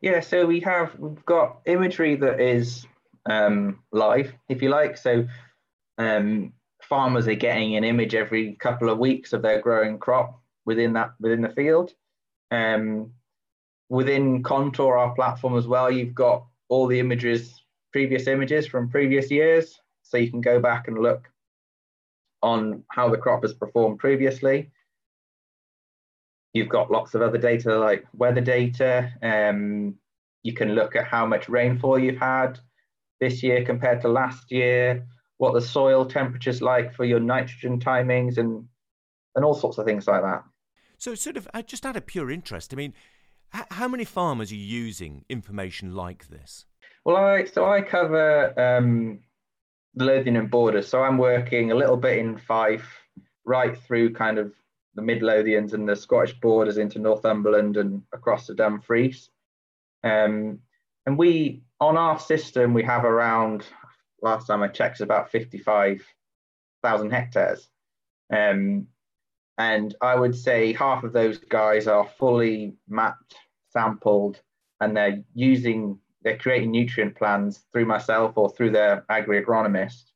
Yeah, 0.00 0.20
so 0.20 0.46
we 0.46 0.60
have 0.60 0.98
we've 0.98 1.24
got 1.24 1.60
imagery 1.66 2.16
that 2.16 2.40
is 2.40 2.86
um, 3.28 3.80
live, 3.92 4.32
if 4.48 4.62
you 4.62 4.68
like. 4.68 4.96
So 4.96 5.26
um, 5.98 6.52
farmers 6.82 7.26
are 7.26 7.34
getting 7.34 7.76
an 7.76 7.84
image 7.84 8.14
every 8.14 8.54
couple 8.54 8.90
of 8.90 8.98
weeks 8.98 9.32
of 9.32 9.42
their 9.42 9.60
growing 9.60 9.98
crop 9.98 10.40
within 10.64 10.92
that 10.94 11.14
within 11.20 11.42
the 11.42 11.50
field. 11.50 11.92
Um, 12.50 13.12
within 13.88 14.42
Contour, 14.42 14.96
our 14.96 15.14
platform 15.14 15.56
as 15.56 15.66
well, 15.66 15.90
you've 15.90 16.14
got 16.14 16.46
all 16.68 16.86
the 16.86 17.00
images, 17.00 17.62
previous 17.92 18.26
images 18.26 18.66
from 18.66 18.90
previous 18.90 19.30
years, 19.30 19.80
so 20.02 20.16
you 20.16 20.30
can 20.30 20.40
go 20.40 20.60
back 20.60 20.88
and 20.88 20.98
look 20.98 21.28
on 22.42 22.82
how 22.90 23.08
the 23.08 23.16
crop 23.16 23.42
has 23.42 23.54
performed 23.54 23.98
previously. 23.98 24.70
You've 26.54 26.68
got 26.68 26.90
lots 26.90 27.14
of 27.14 27.20
other 27.20 27.38
data 27.38 27.76
like 27.76 28.06
weather 28.14 28.40
data. 28.40 29.12
Um, 29.22 29.96
you 30.44 30.54
can 30.54 30.74
look 30.74 30.94
at 30.96 31.04
how 31.04 31.26
much 31.26 31.48
rainfall 31.48 31.98
you've 31.98 32.18
had 32.18 32.58
this 33.20 33.42
year 33.42 33.64
compared 33.64 34.00
to 34.02 34.08
last 34.08 34.50
year, 34.50 35.06
what 35.38 35.52
the 35.52 35.60
soil 35.60 36.04
temperature's 36.06 36.62
like 36.62 36.94
for 36.94 37.04
your 37.04 37.20
nitrogen 37.20 37.80
timings, 37.80 38.38
and 38.38 38.66
and 39.34 39.44
all 39.44 39.54
sorts 39.54 39.78
of 39.78 39.84
things 39.84 40.06
like 40.06 40.22
that. 40.22 40.44
So, 40.98 41.14
sort 41.14 41.36
of, 41.36 41.48
just 41.66 41.84
out 41.84 41.96
of 41.96 42.06
pure 42.06 42.30
interest, 42.30 42.72
I 42.72 42.76
mean, 42.76 42.94
how 43.50 43.88
many 43.88 44.04
farmers 44.04 44.52
are 44.52 44.56
using 44.56 45.24
information 45.28 45.94
like 45.94 46.28
this? 46.28 46.66
Well, 47.04 47.16
I 47.16 47.44
so 47.44 47.66
I 47.66 47.82
cover 47.82 48.58
um, 48.58 49.20
the 49.94 50.04
Lothian 50.04 50.36
and 50.36 50.50
borders, 50.50 50.88
so 50.88 51.02
I'm 51.02 51.18
working 51.18 51.72
a 51.72 51.74
little 51.74 51.96
bit 51.96 52.18
in 52.18 52.38
Fife, 52.38 53.00
right 53.44 53.76
through 53.76 54.14
kind 54.14 54.38
of 54.38 54.52
the 54.94 55.02
Mid 55.02 55.22
Lothians 55.22 55.72
and 55.72 55.88
the 55.88 55.96
Scottish 55.96 56.38
borders 56.40 56.78
into 56.78 56.98
Northumberland 56.98 57.76
and 57.76 58.02
across 58.12 58.46
the 58.46 58.54
Dumfries. 58.54 59.30
Um, 60.02 60.60
and 61.06 61.18
we, 61.18 61.62
on 61.80 61.96
our 61.96 62.18
system, 62.18 62.74
we 62.74 62.82
have 62.84 63.04
around, 63.04 63.66
last 64.22 64.46
time 64.46 64.62
I 64.62 64.68
checked, 64.68 65.00
about 65.00 65.30
55,000 65.30 67.10
hectares. 67.10 67.68
Um, 68.32 68.86
and 69.58 69.94
I 70.00 70.14
would 70.14 70.34
say 70.36 70.72
half 70.72 71.04
of 71.04 71.12
those 71.12 71.38
guys 71.38 71.86
are 71.86 72.08
fully 72.18 72.74
mapped, 72.88 73.36
sampled, 73.70 74.40
and 74.80 74.96
they're 74.96 75.22
using, 75.34 75.98
they're 76.22 76.38
creating 76.38 76.70
nutrient 76.70 77.14
plans 77.16 77.64
through 77.72 77.86
myself 77.86 78.36
or 78.36 78.50
through 78.50 78.70
their 78.70 79.04
Agrii 79.10 79.44
agronomist 79.44 80.10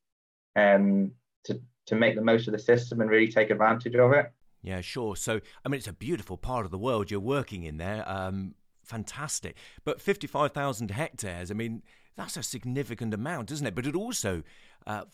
um, 0.56 1.12
to, 1.44 1.60
to 1.86 1.94
make 1.94 2.16
the 2.16 2.22
most 2.22 2.48
of 2.48 2.52
the 2.52 2.58
system 2.58 3.00
and 3.00 3.10
really 3.10 3.30
take 3.30 3.50
advantage 3.50 3.94
of 3.94 4.12
it. 4.12 4.32
Yeah, 4.68 4.82
sure. 4.82 5.16
So, 5.16 5.40
I 5.64 5.70
mean, 5.70 5.78
it's 5.78 5.86
a 5.86 5.94
beautiful 5.94 6.36
part 6.36 6.66
of 6.66 6.70
the 6.70 6.76
world 6.76 7.10
you're 7.10 7.20
working 7.20 7.62
in 7.62 7.78
there. 7.78 8.06
Um, 8.06 8.54
fantastic. 8.82 9.56
But 9.82 9.98
55,000 9.98 10.90
hectares, 10.90 11.50
I 11.50 11.54
mean, 11.54 11.82
that's 12.16 12.36
a 12.36 12.42
significant 12.42 13.14
amount, 13.14 13.50
isn't 13.50 13.66
it? 13.66 13.74
But 13.74 13.86
it 13.86 13.94
also, 13.94 14.42
uh, 14.86 15.04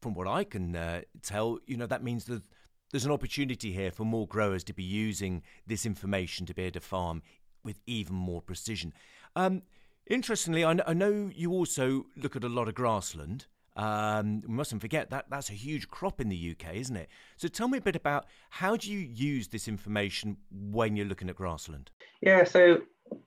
from 0.00 0.14
what 0.14 0.26
I 0.26 0.42
can 0.42 0.74
uh, 0.74 1.02
tell, 1.22 1.60
you 1.64 1.76
know, 1.76 1.86
that 1.86 2.02
means 2.02 2.24
that 2.24 2.42
there's 2.90 3.04
an 3.04 3.12
opportunity 3.12 3.70
here 3.70 3.92
for 3.92 4.02
more 4.02 4.26
growers 4.26 4.64
to 4.64 4.72
be 4.72 4.82
using 4.82 5.44
this 5.64 5.86
information 5.86 6.44
to 6.46 6.54
be 6.54 6.62
able 6.62 6.72
to 6.72 6.80
farm 6.80 7.22
with 7.62 7.78
even 7.86 8.16
more 8.16 8.42
precision. 8.42 8.92
Um, 9.36 9.62
interestingly, 10.08 10.64
I, 10.64 10.76
I 10.84 10.92
know 10.92 11.30
you 11.32 11.52
also 11.52 12.06
look 12.16 12.34
at 12.34 12.42
a 12.42 12.48
lot 12.48 12.66
of 12.66 12.74
grassland. 12.74 13.46
Um, 13.78 14.40
we 14.40 14.52
mustn't 14.52 14.80
forget 14.80 15.10
that 15.10 15.26
that's 15.30 15.50
a 15.50 15.54
huge 15.54 15.88
crop 15.88 16.20
in 16.20 16.28
the 16.28 16.50
UK, 16.50 16.74
isn't 16.74 16.96
it? 16.96 17.08
So 17.36 17.46
tell 17.46 17.68
me 17.68 17.78
a 17.78 17.80
bit 17.80 17.94
about 17.94 18.26
how 18.50 18.76
do 18.76 18.90
you 18.90 18.98
use 18.98 19.48
this 19.48 19.68
information 19.68 20.36
when 20.50 20.96
you're 20.96 21.06
looking 21.06 21.30
at 21.30 21.36
grassland? 21.36 21.92
Yeah, 22.20 22.42
so 22.42 22.78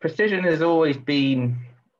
precision 0.02 0.44
has 0.44 0.62
always 0.62 0.98
been 0.98 1.58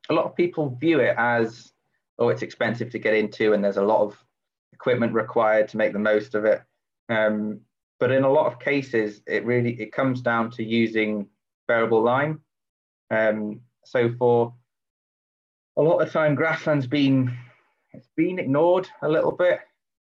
a 0.10 0.14
lot 0.14 0.26
of 0.26 0.36
people 0.36 0.78
view 0.82 1.00
it 1.00 1.16
as 1.18 1.72
oh 2.20 2.28
it's 2.28 2.42
expensive 2.42 2.92
to 2.92 3.00
get 3.00 3.14
into 3.14 3.54
and 3.54 3.64
there's 3.64 3.78
a 3.78 3.82
lot 3.82 4.02
of 4.02 4.22
equipment 4.74 5.14
required 5.14 5.70
to 5.70 5.78
make 5.78 5.94
the 5.94 6.00
most 6.00 6.36
of 6.36 6.44
it. 6.44 6.62
Um, 7.08 7.62
but 8.02 8.12
in 8.12 8.24
a 8.24 8.32
lot 8.32 8.48
of 8.48 8.60
cases, 8.60 9.22
it 9.28 9.46
really 9.46 9.82
it 9.82 9.94
comes 9.94 10.22
down 10.22 10.52
to 10.52 10.64
using 10.64 11.28
variable 11.68 12.04
lime. 12.04 12.42
Um, 13.12 13.62
so 13.86 14.12
for 14.20 14.54
a 15.78 15.82
lot 15.82 16.00
of 16.00 16.12
time, 16.12 16.36
grassland's 16.36 16.88
been 16.88 17.38
it's 17.94 18.10
been 18.16 18.40
ignored 18.40 18.88
a 19.02 19.10
little 19.10 19.32
bit, 19.32 19.60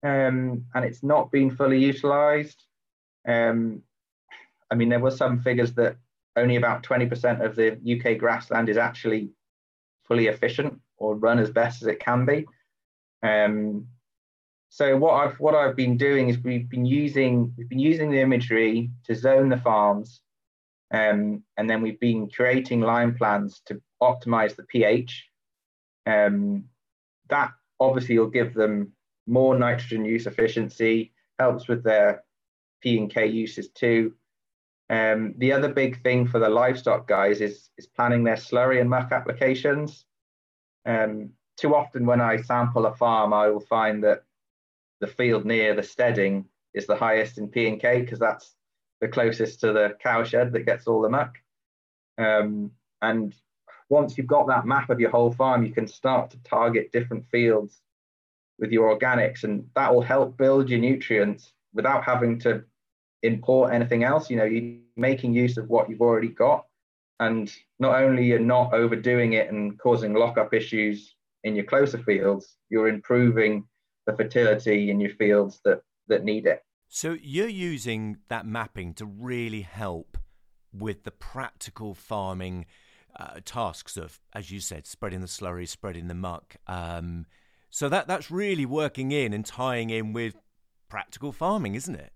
um, 0.02 0.64
and 0.74 0.84
it's 0.84 1.02
not 1.02 1.30
been 1.30 1.50
fully 1.50 1.78
utilised. 1.78 2.64
Um, 3.26 3.82
I 4.70 4.74
mean, 4.74 4.88
there 4.88 5.00
were 5.00 5.10
some 5.10 5.40
figures 5.40 5.72
that 5.74 5.96
only 6.36 6.56
about 6.56 6.82
20% 6.82 7.44
of 7.44 7.56
the 7.56 7.72
UK 7.72 8.18
grassland 8.18 8.68
is 8.68 8.76
actually 8.76 9.30
fully 10.04 10.28
efficient 10.28 10.80
or 10.96 11.14
run 11.16 11.38
as 11.38 11.50
best 11.50 11.82
as 11.82 11.88
it 11.88 12.00
can 12.00 12.24
be. 12.24 12.46
Um, 13.22 13.88
so 14.70 14.96
what 14.96 15.12
I've 15.12 15.38
what 15.38 15.54
I've 15.54 15.76
been 15.76 15.98
doing 15.98 16.30
is 16.30 16.38
we've 16.38 16.68
been 16.68 16.86
using 16.86 17.52
we've 17.58 17.68
been 17.68 17.78
using 17.78 18.10
the 18.10 18.20
imagery 18.20 18.90
to 19.04 19.14
zone 19.14 19.50
the 19.50 19.58
farms, 19.58 20.22
um, 20.92 21.42
and 21.58 21.68
then 21.68 21.82
we've 21.82 22.00
been 22.00 22.30
creating 22.30 22.80
lime 22.80 23.14
plans 23.14 23.60
to 23.66 23.82
optimize 24.02 24.56
the 24.56 24.62
pH. 24.62 25.26
Um, 26.06 26.64
that 27.28 27.52
obviously 27.88 28.14
you'll 28.14 28.28
give 28.28 28.54
them 28.54 28.92
more 29.26 29.58
nitrogen 29.58 30.04
use 30.04 30.26
efficiency, 30.26 31.12
helps 31.38 31.68
with 31.68 31.82
their 31.82 32.24
P 32.80 32.98
and 32.98 33.12
K 33.12 33.26
uses 33.26 33.68
too. 33.68 34.14
Um, 34.90 35.34
the 35.38 35.52
other 35.52 35.72
big 35.72 36.02
thing 36.02 36.26
for 36.26 36.38
the 36.38 36.48
livestock 36.48 37.08
guys 37.08 37.40
is 37.40 37.70
is 37.78 37.86
planning 37.86 38.24
their 38.24 38.36
slurry 38.36 38.80
and 38.80 38.90
muck 38.90 39.12
applications. 39.12 40.04
Um, 40.84 41.30
too 41.56 41.74
often 41.74 42.06
when 42.06 42.20
I 42.20 42.42
sample 42.42 42.86
a 42.86 42.94
farm, 42.94 43.32
I 43.32 43.48
will 43.48 43.60
find 43.60 44.02
that 44.04 44.24
the 45.00 45.06
field 45.06 45.44
near 45.44 45.74
the 45.74 45.82
steading 45.82 46.46
is 46.74 46.86
the 46.86 46.96
highest 46.96 47.38
in 47.38 47.48
P 47.48 47.68
and 47.68 47.80
K 47.80 48.00
because 48.00 48.18
that's 48.18 48.54
the 49.00 49.08
closest 49.08 49.60
to 49.60 49.72
the 49.72 49.96
cowshed 50.00 50.52
that 50.52 50.66
gets 50.66 50.86
all 50.86 51.02
the 51.02 51.08
muck. 51.08 51.36
Um, 52.18 52.72
and 53.00 53.34
once 53.92 54.16
you've 54.16 54.26
got 54.26 54.46
that 54.46 54.64
map 54.64 54.88
of 54.88 54.98
your 54.98 55.10
whole 55.10 55.30
farm, 55.30 55.66
you 55.66 55.70
can 55.70 55.86
start 55.86 56.30
to 56.30 56.38
target 56.44 56.90
different 56.92 57.26
fields 57.26 57.82
with 58.58 58.72
your 58.72 58.98
organics, 58.98 59.44
and 59.44 59.68
that 59.76 59.94
will 59.94 60.00
help 60.00 60.38
build 60.38 60.70
your 60.70 60.78
nutrients 60.80 61.52
without 61.74 62.02
having 62.02 62.38
to 62.38 62.64
import 63.22 63.70
anything 63.70 64.02
else. 64.02 64.30
You 64.30 64.36
know, 64.38 64.44
you're 64.44 64.78
making 64.96 65.34
use 65.34 65.58
of 65.58 65.68
what 65.68 65.90
you've 65.90 66.00
already 66.00 66.28
got, 66.28 66.64
and 67.20 67.52
not 67.78 68.02
only 68.02 68.24
you're 68.24 68.38
not 68.38 68.72
overdoing 68.72 69.34
it 69.34 69.52
and 69.52 69.78
causing 69.78 70.14
lockup 70.14 70.54
issues 70.54 71.14
in 71.44 71.54
your 71.54 71.66
closer 71.66 71.98
fields, 71.98 72.56
you're 72.70 72.88
improving 72.88 73.66
the 74.06 74.16
fertility 74.16 74.90
in 74.90 75.00
your 75.00 75.14
fields 75.16 75.60
that 75.66 75.82
that 76.08 76.24
need 76.24 76.46
it. 76.46 76.62
So 76.88 77.18
you're 77.20 77.46
using 77.46 78.20
that 78.28 78.46
mapping 78.46 78.94
to 78.94 79.04
really 79.04 79.62
help 79.62 80.16
with 80.72 81.04
the 81.04 81.10
practical 81.10 81.94
farming 81.94 82.64
uh, 83.18 83.40
tasks 83.44 83.96
of, 83.96 84.20
as 84.32 84.50
you 84.50 84.60
said, 84.60 84.86
spreading 84.86 85.20
the 85.20 85.26
slurry, 85.26 85.68
spreading 85.68 86.08
the 86.08 86.14
muck. 86.14 86.56
Um, 86.66 87.26
so 87.70 87.88
that 87.88 88.06
that's 88.06 88.30
really 88.30 88.66
working 88.66 89.12
in 89.12 89.32
and 89.32 89.44
tying 89.44 89.90
in 89.90 90.12
with 90.12 90.34
practical 90.88 91.32
farming, 91.32 91.74
isn't 91.74 91.94
it? 91.94 92.12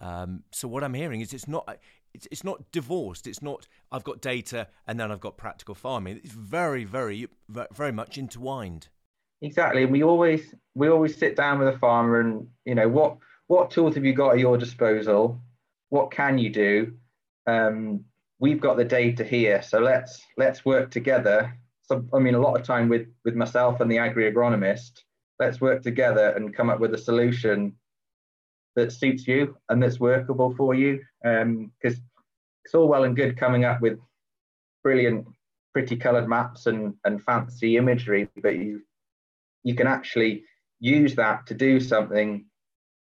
Um, 0.00 0.44
so 0.52 0.68
what 0.68 0.84
I'm 0.84 0.94
hearing 0.94 1.20
is 1.20 1.32
it's 1.32 1.48
not 1.48 1.78
it's, 2.14 2.28
it's 2.30 2.44
not 2.44 2.70
divorced. 2.70 3.26
It's 3.26 3.42
not 3.42 3.66
I've 3.90 4.04
got 4.04 4.20
data 4.20 4.68
and 4.86 4.98
then 4.98 5.10
I've 5.10 5.20
got 5.20 5.36
practical 5.36 5.74
farming. 5.74 6.20
It's 6.22 6.32
very 6.32 6.84
very 6.84 7.26
very 7.48 7.92
much 7.92 8.18
intertwined. 8.18 8.88
Exactly. 9.42 9.84
We 9.84 10.02
always 10.02 10.54
we 10.74 10.88
always 10.88 11.16
sit 11.16 11.36
down 11.36 11.58
with 11.58 11.68
a 11.68 11.78
farmer 11.78 12.20
and 12.20 12.46
you 12.64 12.74
know 12.74 12.88
what 12.88 13.18
what 13.48 13.70
tools 13.70 13.94
have 13.94 14.04
you 14.04 14.12
got 14.12 14.34
at 14.34 14.38
your 14.38 14.58
disposal? 14.58 15.40
What 15.88 16.10
can 16.10 16.38
you 16.38 16.50
do? 16.50 16.92
Um, 17.46 18.04
we've 18.38 18.60
got 18.60 18.76
the 18.76 18.84
data 18.84 19.24
here, 19.24 19.62
so 19.62 19.78
let's 19.78 20.20
let's 20.36 20.64
work 20.64 20.90
together. 20.90 21.56
So 21.82 22.04
I 22.12 22.18
mean, 22.18 22.34
a 22.34 22.40
lot 22.40 22.58
of 22.58 22.66
time 22.66 22.88
with 22.88 23.06
with 23.24 23.34
myself 23.34 23.80
and 23.80 23.90
the 23.90 23.96
Agrii 23.96 24.32
agronomist, 24.32 25.00
let's 25.38 25.60
work 25.60 25.82
together 25.82 26.30
and 26.30 26.54
come 26.54 26.70
up 26.70 26.80
with 26.80 26.94
a 26.94 26.98
solution 26.98 27.74
that 28.76 28.92
suits 28.92 29.26
you 29.26 29.56
and 29.68 29.82
that's 29.82 29.98
workable 29.98 30.54
for 30.56 30.74
you. 30.74 31.00
Because 31.22 31.42
um, 31.42 31.72
it's 31.82 32.74
all 32.74 32.88
well 32.88 33.04
and 33.04 33.16
good 33.16 33.36
coming 33.36 33.64
up 33.64 33.80
with 33.80 33.98
brilliant, 34.82 35.26
pretty 35.72 35.96
coloured 35.96 36.28
maps 36.28 36.66
and, 36.66 36.94
and 37.04 37.22
fancy 37.22 37.76
imagery, 37.76 38.28
but 38.42 38.56
you 38.56 38.82
you 39.64 39.74
can 39.74 39.86
actually 39.86 40.44
use 40.80 41.16
that 41.16 41.46
to 41.46 41.54
do 41.54 41.80
something 41.80 42.46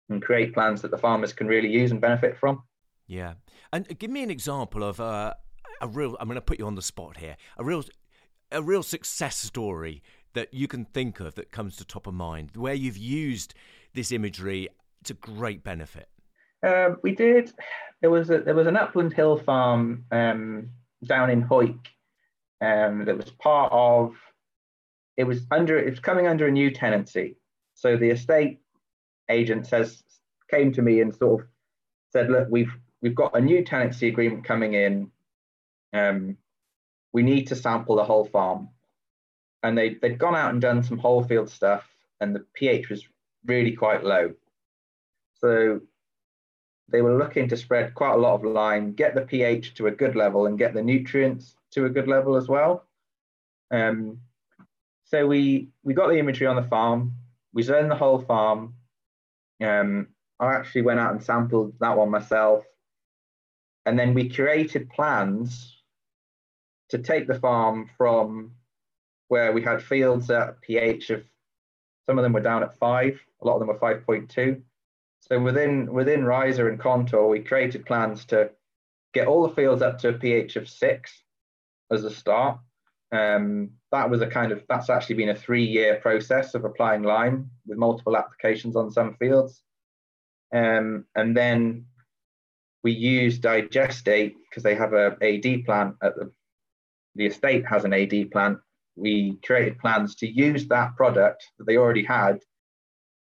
and 0.10 0.22
create 0.22 0.54
plans 0.54 0.82
that 0.82 0.92
the 0.92 0.98
farmers 0.98 1.34
can 1.34 1.48
really 1.48 1.70
use 1.70 1.92
and 1.92 2.02
benefit 2.02 2.38
from. 2.38 2.64
Yeah, 3.08 3.34
and 3.74 3.88
give 4.00 4.12
me 4.12 4.24
an 4.24 4.32
example 4.32 4.84
of 4.84 5.00
uh, 5.00 5.34
a 5.82 5.88
real. 5.88 6.18
I'm 6.20 6.28
going 6.28 6.36
to 6.36 6.42
put 6.42 6.60
you 6.60 6.68
on 6.68 6.76
the 6.76 6.82
spot 6.82 7.18
here. 7.18 7.38
A 7.58 7.64
real, 7.64 7.84
a 8.52 8.62
real 8.62 8.84
success 8.84 9.38
story 9.38 10.02
that 10.34 10.54
you 10.54 10.68
can 10.68 10.86
think 10.86 11.20
of 11.20 11.36
that 11.36 11.52
comes 11.52 11.76
to 11.78 11.86
top 11.86 12.08
of 12.08 12.14
mind, 12.14 12.52
where 12.56 12.74
you've 12.74 12.98
used 12.98 13.54
this 13.94 14.12
imagery 14.12 14.70
to 15.04 15.14
great 15.14 15.64
benefit. 15.64 16.10
Um, 16.66 16.98
we 17.02 17.14
did. 17.14 17.52
There 18.02 18.10
was 18.12 18.30
a, 18.30 18.40
there 18.40 18.56
was 18.56 18.68
an 18.68 18.78
upland 18.78 19.14
hill 19.14 19.38
farm 19.38 20.06
um, 20.12 20.70
down 21.06 21.30
in 21.30 21.42
Hawick 21.42 21.80
um, 22.62 23.06
that 23.06 23.18
was 23.18 23.32
part 23.32 23.72
of. 23.72 24.16
It 25.18 25.24
was 25.26 25.42
under. 25.52 25.78
It 25.78 25.90
was 25.90 26.00
coming 26.00 26.28
under 26.28 26.48
a 26.48 26.52
new 26.52 26.72
tenancy. 26.72 27.38
So 27.74 27.98
the 27.98 28.10
estate 28.10 28.60
agent 29.30 29.68
says 29.68 30.04
came 30.50 30.72
to 30.74 30.82
me 30.82 31.02
and 31.02 31.14
sort 31.14 31.42
of 31.42 31.48
said, 32.12 32.30
"Look, 32.30 32.48
we've 32.50 32.72
we've 33.02 33.16
got 33.16 33.36
a 33.36 33.42
new 33.42 33.64
tenancy 33.64 34.08
agreement 34.08 34.46
coming 34.46 34.74
in. 34.74 35.12
Um, 35.94 36.38
we 37.14 37.24
need 37.24 37.48
to 37.48 37.56
sample 37.56 37.96
the 37.96 38.04
whole 38.04 38.26
farm." 38.26 38.70
And 39.64 39.78
they 39.78 39.96
they'd 39.96 40.18
gone 40.18 40.36
out 40.36 40.52
and 40.52 40.62
done 40.62 40.84
some 40.84 40.98
whole 40.98 41.24
field 41.24 41.50
stuff, 41.50 41.88
and 42.20 42.36
the 42.36 42.46
pH 42.54 42.90
was 42.90 43.06
really 43.46 43.74
quite 43.74 44.04
low. 44.04 44.34
So 45.36 45.82
they 46.90 47.02
were 47.02 47.18
looking 47.18 47.48
to 47.50 47.58
spread 47.58 47.96
quite 47.96 48.14
a 48.14 48.18
lot 48.18 48.36
of 48.36 48.44
lime, 48.44 48.94
get 48.94 49.16
the 49.16 49.22
pH 49.22 49.76
to 49.76 49.88
a 49.88 49.92
good 49.92 50.16
level, 50.16 50.46
and 50.46 50.58
get 50.58 50.74
the 50.74 50.84
nutrients 50.84 51.56
to 51.72 51.86
a 51.86 51.90
good 51.90 52.08
level 52.08 52.36
as 52.36 52.48
well. 52.48 52.86
Um, 53.72 54.20
so 55.06 55.26
we 55.26 55.70
we 55.84 55.94
got 55.94 56.10
the 56.10 56.20
imagery 56.20 56.48
on 56.48 56.56
the 56.56 56.64
farm. 56.70 57.14
We 57.54 57.64
zoned 57.64 57.92
the 57.92 57.96
whole 57.96 58.20
farm. 58.20 58.76
Um, 59.62 60.08
I 60.40 60.54
actually 60.54 60.84
went 60.84 61.00
out 61.00 61.12
and 61.12 61.24
sampled 61.24 61.74
that 61.80 61.98
one 61.98 62.10
myself, 62.10 62.66
and 63.86 63.98
then 63.98 64.14
we 64.14 64.30
created 64.30 64.90
plans 64.90 65.78
to 66.90 66.98
take 66.98 67.28
the 67.28 67.40
farm 67.40 67.90
from 67.98 68.52
where 69.28 69.54
we 69.54 69.62
had 69.62 69.82
fields 69.82 70.30
at 70.30 70.62
pH 70.62 71.10
of 71.10 71.24
some 72.08 72.18
of 72.18 72.24
them 72.24 72.34
were 72.34 72.42
down 72.42 72.64
at 72.64 72.78
five, 72.78 73.20
a 73.42 73.48
lot 73.48 73.54
of 73.54 73.60
them 73.60 73.70
were 73.70 73.80
5.2 73.80 74.62
so 75.22 75.40
within 75.40 75.92
within 75.94 76.22
RHIZA 76.22 76.68
and 76.68 76.80
Contour, 76.80 77.28
we 77.28 77.40
created 77.40 77.86
plans 77.86 78.26
to 78.26 78.52
get 79.14 79.28
all 79.28 79.48
the 79.48 79.56
fields 79.56 79.82
up 79.82 80.00
to 80.00 80.10
a 80.10 80.14
pH 80.14 80.56
of 80.56 80.68
six 80.68 81.24
as 81.92 82.04
a 82.04 82.12
start. 82.12 82.60
Um, 83.12 83.72
that 83.92 84.10
was 84.10 84.22
a 84.22 84.28
kind 84.28 84.52
of 84.52 84.64
that's 84.68 84.90
actually 84.90 85.16
been 85.16 85.30
a 85.30 85.36
three-year 85.36 86.00
process 86.02 86.56
of 86.56 86.66
applying 86.66 87.04
lime 87.04 87.52
with 87.68 87.78
multiple 87.78 88.18
applications 88.18 88.76
on 88.76 88.92
some 88.92 89.16
fields. 89.16 89.62
Um, 90.54 91.06
and 91.16 91.36
then 91.36 91.86
we 92.84 92.92
use 92.92 93.40
digestate 93.40 94.34
because 94.50 94.64
they 94.64 94.76
have 94.76 94.94
a 94.94 95.16
AD 95.22 95.66
plant 95.66 95.96
at 96.02 96.16
the 96.16 96.32
the 97.16 97.26
estate 97.26 97.66
has 97.68 97.84
an 97.84 97.94
AD 97.94 98.32
plant. 98.32 98.60
We 98.96 99.38
created 99.46 99.80
plans 99.80 100.16
to 100.16 100.28
use 100.28 100.68
that 100.68 100.96
product 100.96 101.46
that 101.58 101.66
they 101.66 101.78
already 101.78 102.04
had 102.04 102.40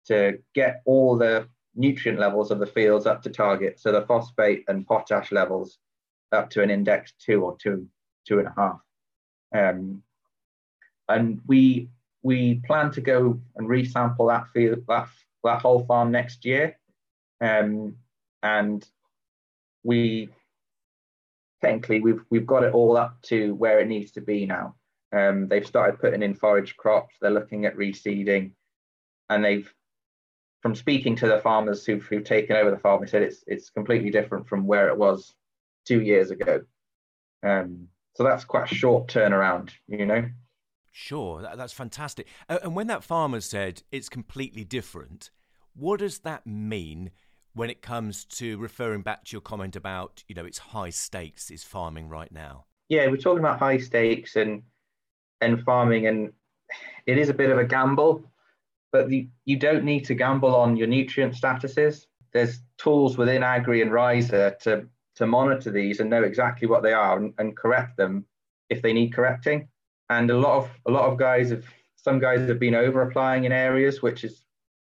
to 0.08 0.40
get 0.54 0.82
all 0.86 1.18
the 1.18 1.48
nutrient 1.76 2.20
levels 2.20 2.52
of 2.52 2.60
the 2.60 2.66
fields 2.66 3.06
up 3.06 3.22
to 3.24 3.30
target. 3.30 3.80
So 3.80 3.92
the 3.92 4.06
phosphate 4.06 4.66
and 4.68 4.86
potash 4.86 5.32
levels 5.32 5.78
up 6.32 6.50
to 6.52 6.62
an 6.62 6.70
index 6.70 7.14
two 7.20 7.44
or 7.44 7.56
two, 7.58 7.88
two 8.28 8.40
and 8.40 8.48
a 8.48 8.54
half. 8.56 8.80
Um, 9.56 10.04
and 11.08 11.42
we 11.48 11.90
we 12.22 12.62
plan 12.68 12.92
to 12.92 13.02
go 13.02 13.40
and 13.56 13.68
resample 13.68 14.30
that 14.30 14.48
field 14.50 14.84
that 14.88 15.08
that 15.44 15.62
whole 15.62 15.86
farm 15.86 16.12
next 16.12 16.46
year. 16.46 16.78
Um, 17.42 17.96
and 18.44 18.86
we 19.84 20.30
technically 21.62 22.00
we've 22.00 22.22
we've 22.30 22.48
got 22.48 22.64
it 22.64 22.74
all 22.74 22.98
up 22.98 23.22
to 23.24 23.54
where 23.56 23.80
it 23.80 23.88
needs 23.88 24.12
to 24.12 24.22
be 24.22 24.46
now. 24.46 24.76
Um, 25.12 25.48
they've 25.48 25.66
started 25.66 26.00
putting 26.00 26.22
in 26.22 26.36
forage 26.36 26.78
crops. 26.78 27.16
They're 27.20 27.32
looking 27.32 27.66
at 27.66 27.76
reseeding, 27.76 28.52
and 29.30 29.44
they've 29.44 29.72
from 30.62 30.76
speaking 30.76 31.16
to 31.16 31.28
the 31.28 31.40
farmers 31.40 31.86
who've, 31.86 32.04
who've 32.04 32.24
taken 32.24 32.56
over 32.56 32.70
the 32.70 32.78
farm, 32.78 33.02
they 33.02 33.08
said 33.08 33.24
it's 33.24 33.44
it's 33.48 33.70
completely 33.70 34.10
different 34.10 34.48
from 34.48 34.68
where 34.68 34.90
it 34.90 34.98
was 34.98 35.34
two 35.86 36.02
years 36.02 36.32
ago. 36.32 36.62
Um, 37.44 37.88
so 38.16 38.24
that's 38.24 38.44
quite 38.44 38.70
a 38.72 38.76
short 38.76 39.08
turnaround, 39.08 39.72
you 39.88 40.06
know. 40.06 40.30
Sure, 40.92 41.42
that, 41.42 41.58
that's 41.58 41.72
fantastic. 41.72 42.28
And 42.50 42.76
when 42.76 42.88
that 42.88 43.04
farmer 43.04 43.40
said 43.40 43.84
it's 43.92 44.10
completely 44.10 44.66
different, 44.66 45.32
what 45.74 46.00
does 46.00 46.20
that 46.20 46.46
mean 46.46 47.12
when 47.54 47.70
it 47.70 47.82
comes 47.82 48.26
to 48.26 48.58
referring 48.58 49.02
back 49.02 49.26
to 49.26 49.32
your 49.34 49.42
comment 49.42 49.76
about 49.76 50.24
you 50.28 50.36
know 50.36 50.46
it's 50.46 50.60
high 50.60 50.90
stakes 50.90 51.52
is 51.52 51.64
farming 51.64 52.10
right 52.10 52.32
now? 52.32 52.66
Yeah, 52.90 53.08
we're 53.08 53.18
talking 53.18 53.40
about 53.40 53.60
high 53.60 53.78
stakes 53.78 54.36
and 54.36 54.64
and 55.42 55.64
farming, 55.64 56.08
and 56.08 56.34
it 57.06 57.18
is 57.18 57.30
a 57.30 57.34
bit 57.34 57.50
of 57.50 57.58
a 57.58 57.66
gamble 57.66 58.24
but 58.92 59.10
the, 59.10 59.30
you 59.46 59.58
don't 59.58 59.84
need 59.84 60.06
to 60.06 60.16
gamble 60.16 60.56
on 60.56 60.76
your 60.76 60.88
nutrient 60.88 61.34
statuses. 61.34 62.06
There's 62.34 62.62
tools 62.78 63.18
within 63.18 63.42
Agrii 63.42 63.82
and 63.82 63.92
RHIZA 63.92 64.60
to, 64.60 64.88
to 65.16 65.28
monitor 65.28 65.72
these 65.72 66.00
and 66.00 66.10
know 66.10 66.24
exactly 66.24 66.68
what 66.68 66.84
they 66.84 66.94
are 66.94 67.18
and, 67.18 67.34
and 67.38 67.56
correct 67.56 67.98
them 67.98 68.26
if 68.70 68.82
they 68.82 68.94
need 68.94 69.14
correcting. 69.14 69.68
And 70.10 70.30
a 70.32 70.38
lot 70.38 70.58
of 70.58 70.70
a 70.88 70.92
lot 70.92 71.06
of 71.06 71.20
guys 71.20 71.52
have 71.52 71.66
some 71.96 72.20
guys 72.20 72.48
have 72.48 72.60
been 72.60 72.74
over 72.74 73.02
applying 73.04 73.44
in 73.44 73.52
areas 73.52 74.02
which 74.02 74.24
is 74.24 74.44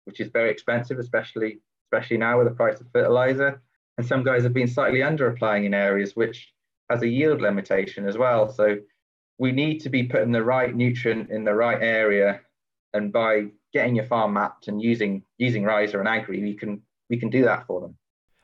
which 0.06 0.20
is 0.20 0.30
very 0.30 0.50
expensive, 0.50 0.98
especially 0.98 1.60
especially 1.93 2.17
now 2.17 2.38
with 2.38 2.47
the 2.47 2.56
price 2.56 2.79
of 2.82 2.88
fertilizer. 2.91 3.62
And 3.97 4.08
some 4.08 4.23
guys 4.23 4.43
have 4.43 4.53
been 4.53 4.67
slightly 4.67 5.03
under 5.03 5.27
applying 5.27 5.65
in 5.65 5.73
areas 5.73 6.15
which 6.15 6.51
has 6.89 7.03
a 7.03 7.08
yield 7.08 7.41
limitation 7.41 8.08
as 8.08 8.17
well. 8.17 8.49
So 8.49 8.77
we 9.38 9.51
need 9.51 9.79
to 9.79 9.89
be 9.89 10.03
putting 10.03 10.32
the 10.32 10.43
right 10.43 10.75
nutrient 10.75 11.29
in 11.29 11.43
the 11.43 11.53
right 11.53 11.82
area. 11.82 12.41
And 12.93 13.12
by 13.13 13.47
getting 13.73 13.95
your 13.95 14.06
farm 14.06 14.34
mapped 14.34 14.67
and 14.67 14.82
using 14.82 15.23
using 15.38 15.63
RHIZA 15.63 15.95
and 15.95 16.08
Agrii, 16.08 16.41
we 16.41 16.56
can 16.56 16.82
we 17.10 17.17
can 17.17 17.29
do 17.29 17.43
that 17.43 17.67
for 17.67 17.82
them. 17.82 17.95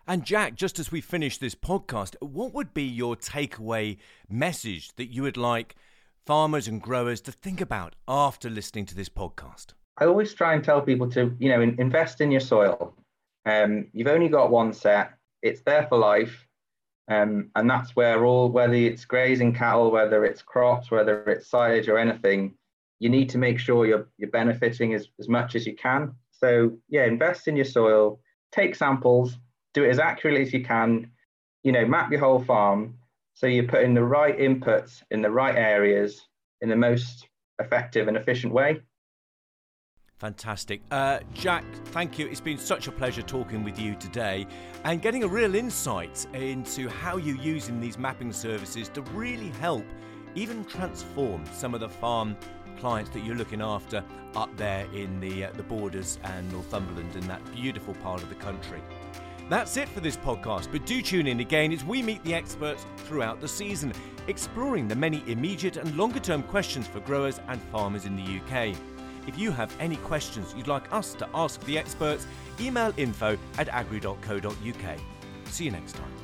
And 0.08 0.24
Jack, 0.24 0.56
just 0.56 0.80
as 0.80 0.92
we 0.92 1.02
finish 1.02 1.38
this 1.38 1.54
podcast, 1.54 2.16
what 2.20 2.54
would 2.54 2.74
be 2.74 2.84
your 2.84 3.16
takeaway 3.16 3.98
message 4.28 4.96
that 4.96 5.14
you 5.14 5.22
would 5.24 5.38
like 5.38 5.76
farmers 6.26 6.68
and 6.68 6.82
growers 6.82 7.22
to 7.22 7.32
think 7.32 7.62
about 7.62 7.96
after 8.08 8.50
listening 8.50 8.86
to 8.88 8.96
this 8.96 9.10
podcast? 9.10 9.74
I 10.00 10.06
always 10.06 10.34
try 10.34 10.54
and 10.54 10.64
tell 10.64 10.82
people 10.82 11.10
to, 11.12 11.36
you 11.40 11.50
know, 11.50 11.62
invest 11.62 12.22
in 12.22 12.32
your 12.32 12.40
soil. 12.40 12.96
Um, 13.46 13.88
you've 13.94 14.08
only 14.08 14.30
got 14.30 14.52
one 14.52 14.74
set; 14.74 15.14
it's 15.42 15.62
there 15.62 15.88
for 15.88 15.98
life, 15.98 16.48
um, 17.10 17.50
and 17.56 17.70
that's 17.70 17.96
where 17.96 18.26
all, 18.26 18.50
whether 18.50 18.74
it's 18.74 19.06
grazing 19.06 19.54
cattle, 19.54 19.92
whether 19.92 20.26
it's 20.26 20.42
crops, 20.42 20.92
whether 20.92 21.24
it's 21.24 21.50
silage 21.50 21.90
or 21.90 21.98
anything, 21.98 22.54
you 23.00 23.10
need 23.10 23.30
to 23.30 23.38
make 23.38 23.60
sure 23.60 23.86
you're, 23.86 24.08
you're 24.18 24.30
benefiting 24.30 24.94
as, 24.94 25.08
as 25.20 25.28
much 25.28 25.56
as 25.56 25.66
you 25.66 25.76
can. 25.76 26.14
So 26.32 26.78
yeah, 26.88 27.06
invest 27.06 27.48
in 27.48 27.56
your 27.56 27.66
soil, 27.66 28.20
take 28.52 28.76
samples, 28.76 29.38
do 29.74 29.84
it 29.84 29.90
as 29.90 30.00
accurately 30.00 30.44
as 30.44 30.54
you 30.54 30.64
can, 30.64 31.10
you 31.64 31.72
know, 31.72 31.86
map 31.86 32.12
your 32.12 32.20
whole 32.20 32.44
farm 32.44 32.96
so 33.34 33.48
you're 33.48 33.64
putting 33.64 33.94
the 33.94 34.04
right 34.04 34.38
inputs 34.38 35.02
in 35.12 35.22
the 35.22 35.32
right 35.32 35.56
areas 35.56 36.28
in 36.62 36.70
the 36.70 36.76
most 36.76 37.28
effective 37.60 38.08
and 38.08 38.18
efficient 38.18 38.54
way. 38.54 38.82
Fantastic. 40.20 40.82
Uh, 40.92 41.20
Jack, 41.34 41.64
thank 41.86 42.20
you. 42.20 42.28
It's 42.28 42.42
been 42.42 42.58
such 42.58 42.88
a 42.88 42.92
pleasure 42.92 43.22
talking 43.22 43.64
with 43.64 43.80
you 43.80 43.96
today 43.96 44.46
and 44.84 45.02
getting 45.02 45.24
a 45.24 45.28
real 45.28 45.56
insight 45.56 46.28
into 46.34 46.90
how 46.90 47.16
you're 47.16 47.38
using 47.38 47.80
these 47.80 47.98
mapping 47.98 48.34
services 48.34 48.90
to 48.90 49.02
really 49.02 49.48
help 49.62 49.86
even 50.36 50.66
transform 50.66 51.46
some 51.54 51.74
of 51.74 51.80
the 51.80 51.88
farm 51.88 52.36
clients 52.80 53.10
that 53.12 53.22
you're 53.22 53.36
looking 53.36 53.62
after 53.62 54.04
up 54.36 54.56
there 54.58 54.86
in 54.94 55.22
the, 55.22 55.46
uh, 55.46 55.52
the 55.54 55.64
borders 55.64 56.20
and 56.24 56.52
Northumberland 56.52 57.16
in 57.16 57.26
that 57.30 57.42
beautiful 57.54 57.94
part 57.96 58.22
of 58.22 58.28
the 58.28 58.36
country. 58.36 58.82
That's 59.50 59.78
it 59.78 59.88
for 59.88 60.02
this 60.02 60.18
podcast, 60.18 60.70
but 60.70 60.86
do 60.86 61.02
tune 61.02 61.28
in 61.28 61.40
again 61.40 61.72
as 61.72 61.86
we 61.86 62.04
meet 62.04 62.22
the 62.26 62.34
experts 62.34 62.86
throughout 62.98 63.40
the 63.40 63.48
season, 63.48 63.94
exploring 64.28 64.90
the 64.90 64.96
many 64.96 65.24
immediate 65.28 65.78
and 65.78 65.96
longer 65.96 66.20
term 66.20 66.44
questions 66.44 66.88
for 66.88 67.00
growers 67.00 67.40
and 67.48 67.62
farmers 67.72 68.06
in 68.06 68.18
the 68.18 68.42
UK. 68.42 68.76
If 69.28 69.38
you 69.38 69.52
have 69.52 69.76
any 69.80 69.98
questions 69.98 70.54
you'd 70.58 70.68
like 70.68 70.92
us 70.94 71.14
to 71.16 71.28
ask 71.34 71.60
the 71.62 71.78
experts, 71.78 72.28
email 72.60 72.94
info 72.98 73.38
at 73.58 73.68
agrii.co.uk. 73.68 75.00
See 75.46 75.66
you 75.66 75.72
next 75.72 75.94
time. 75.94 76.19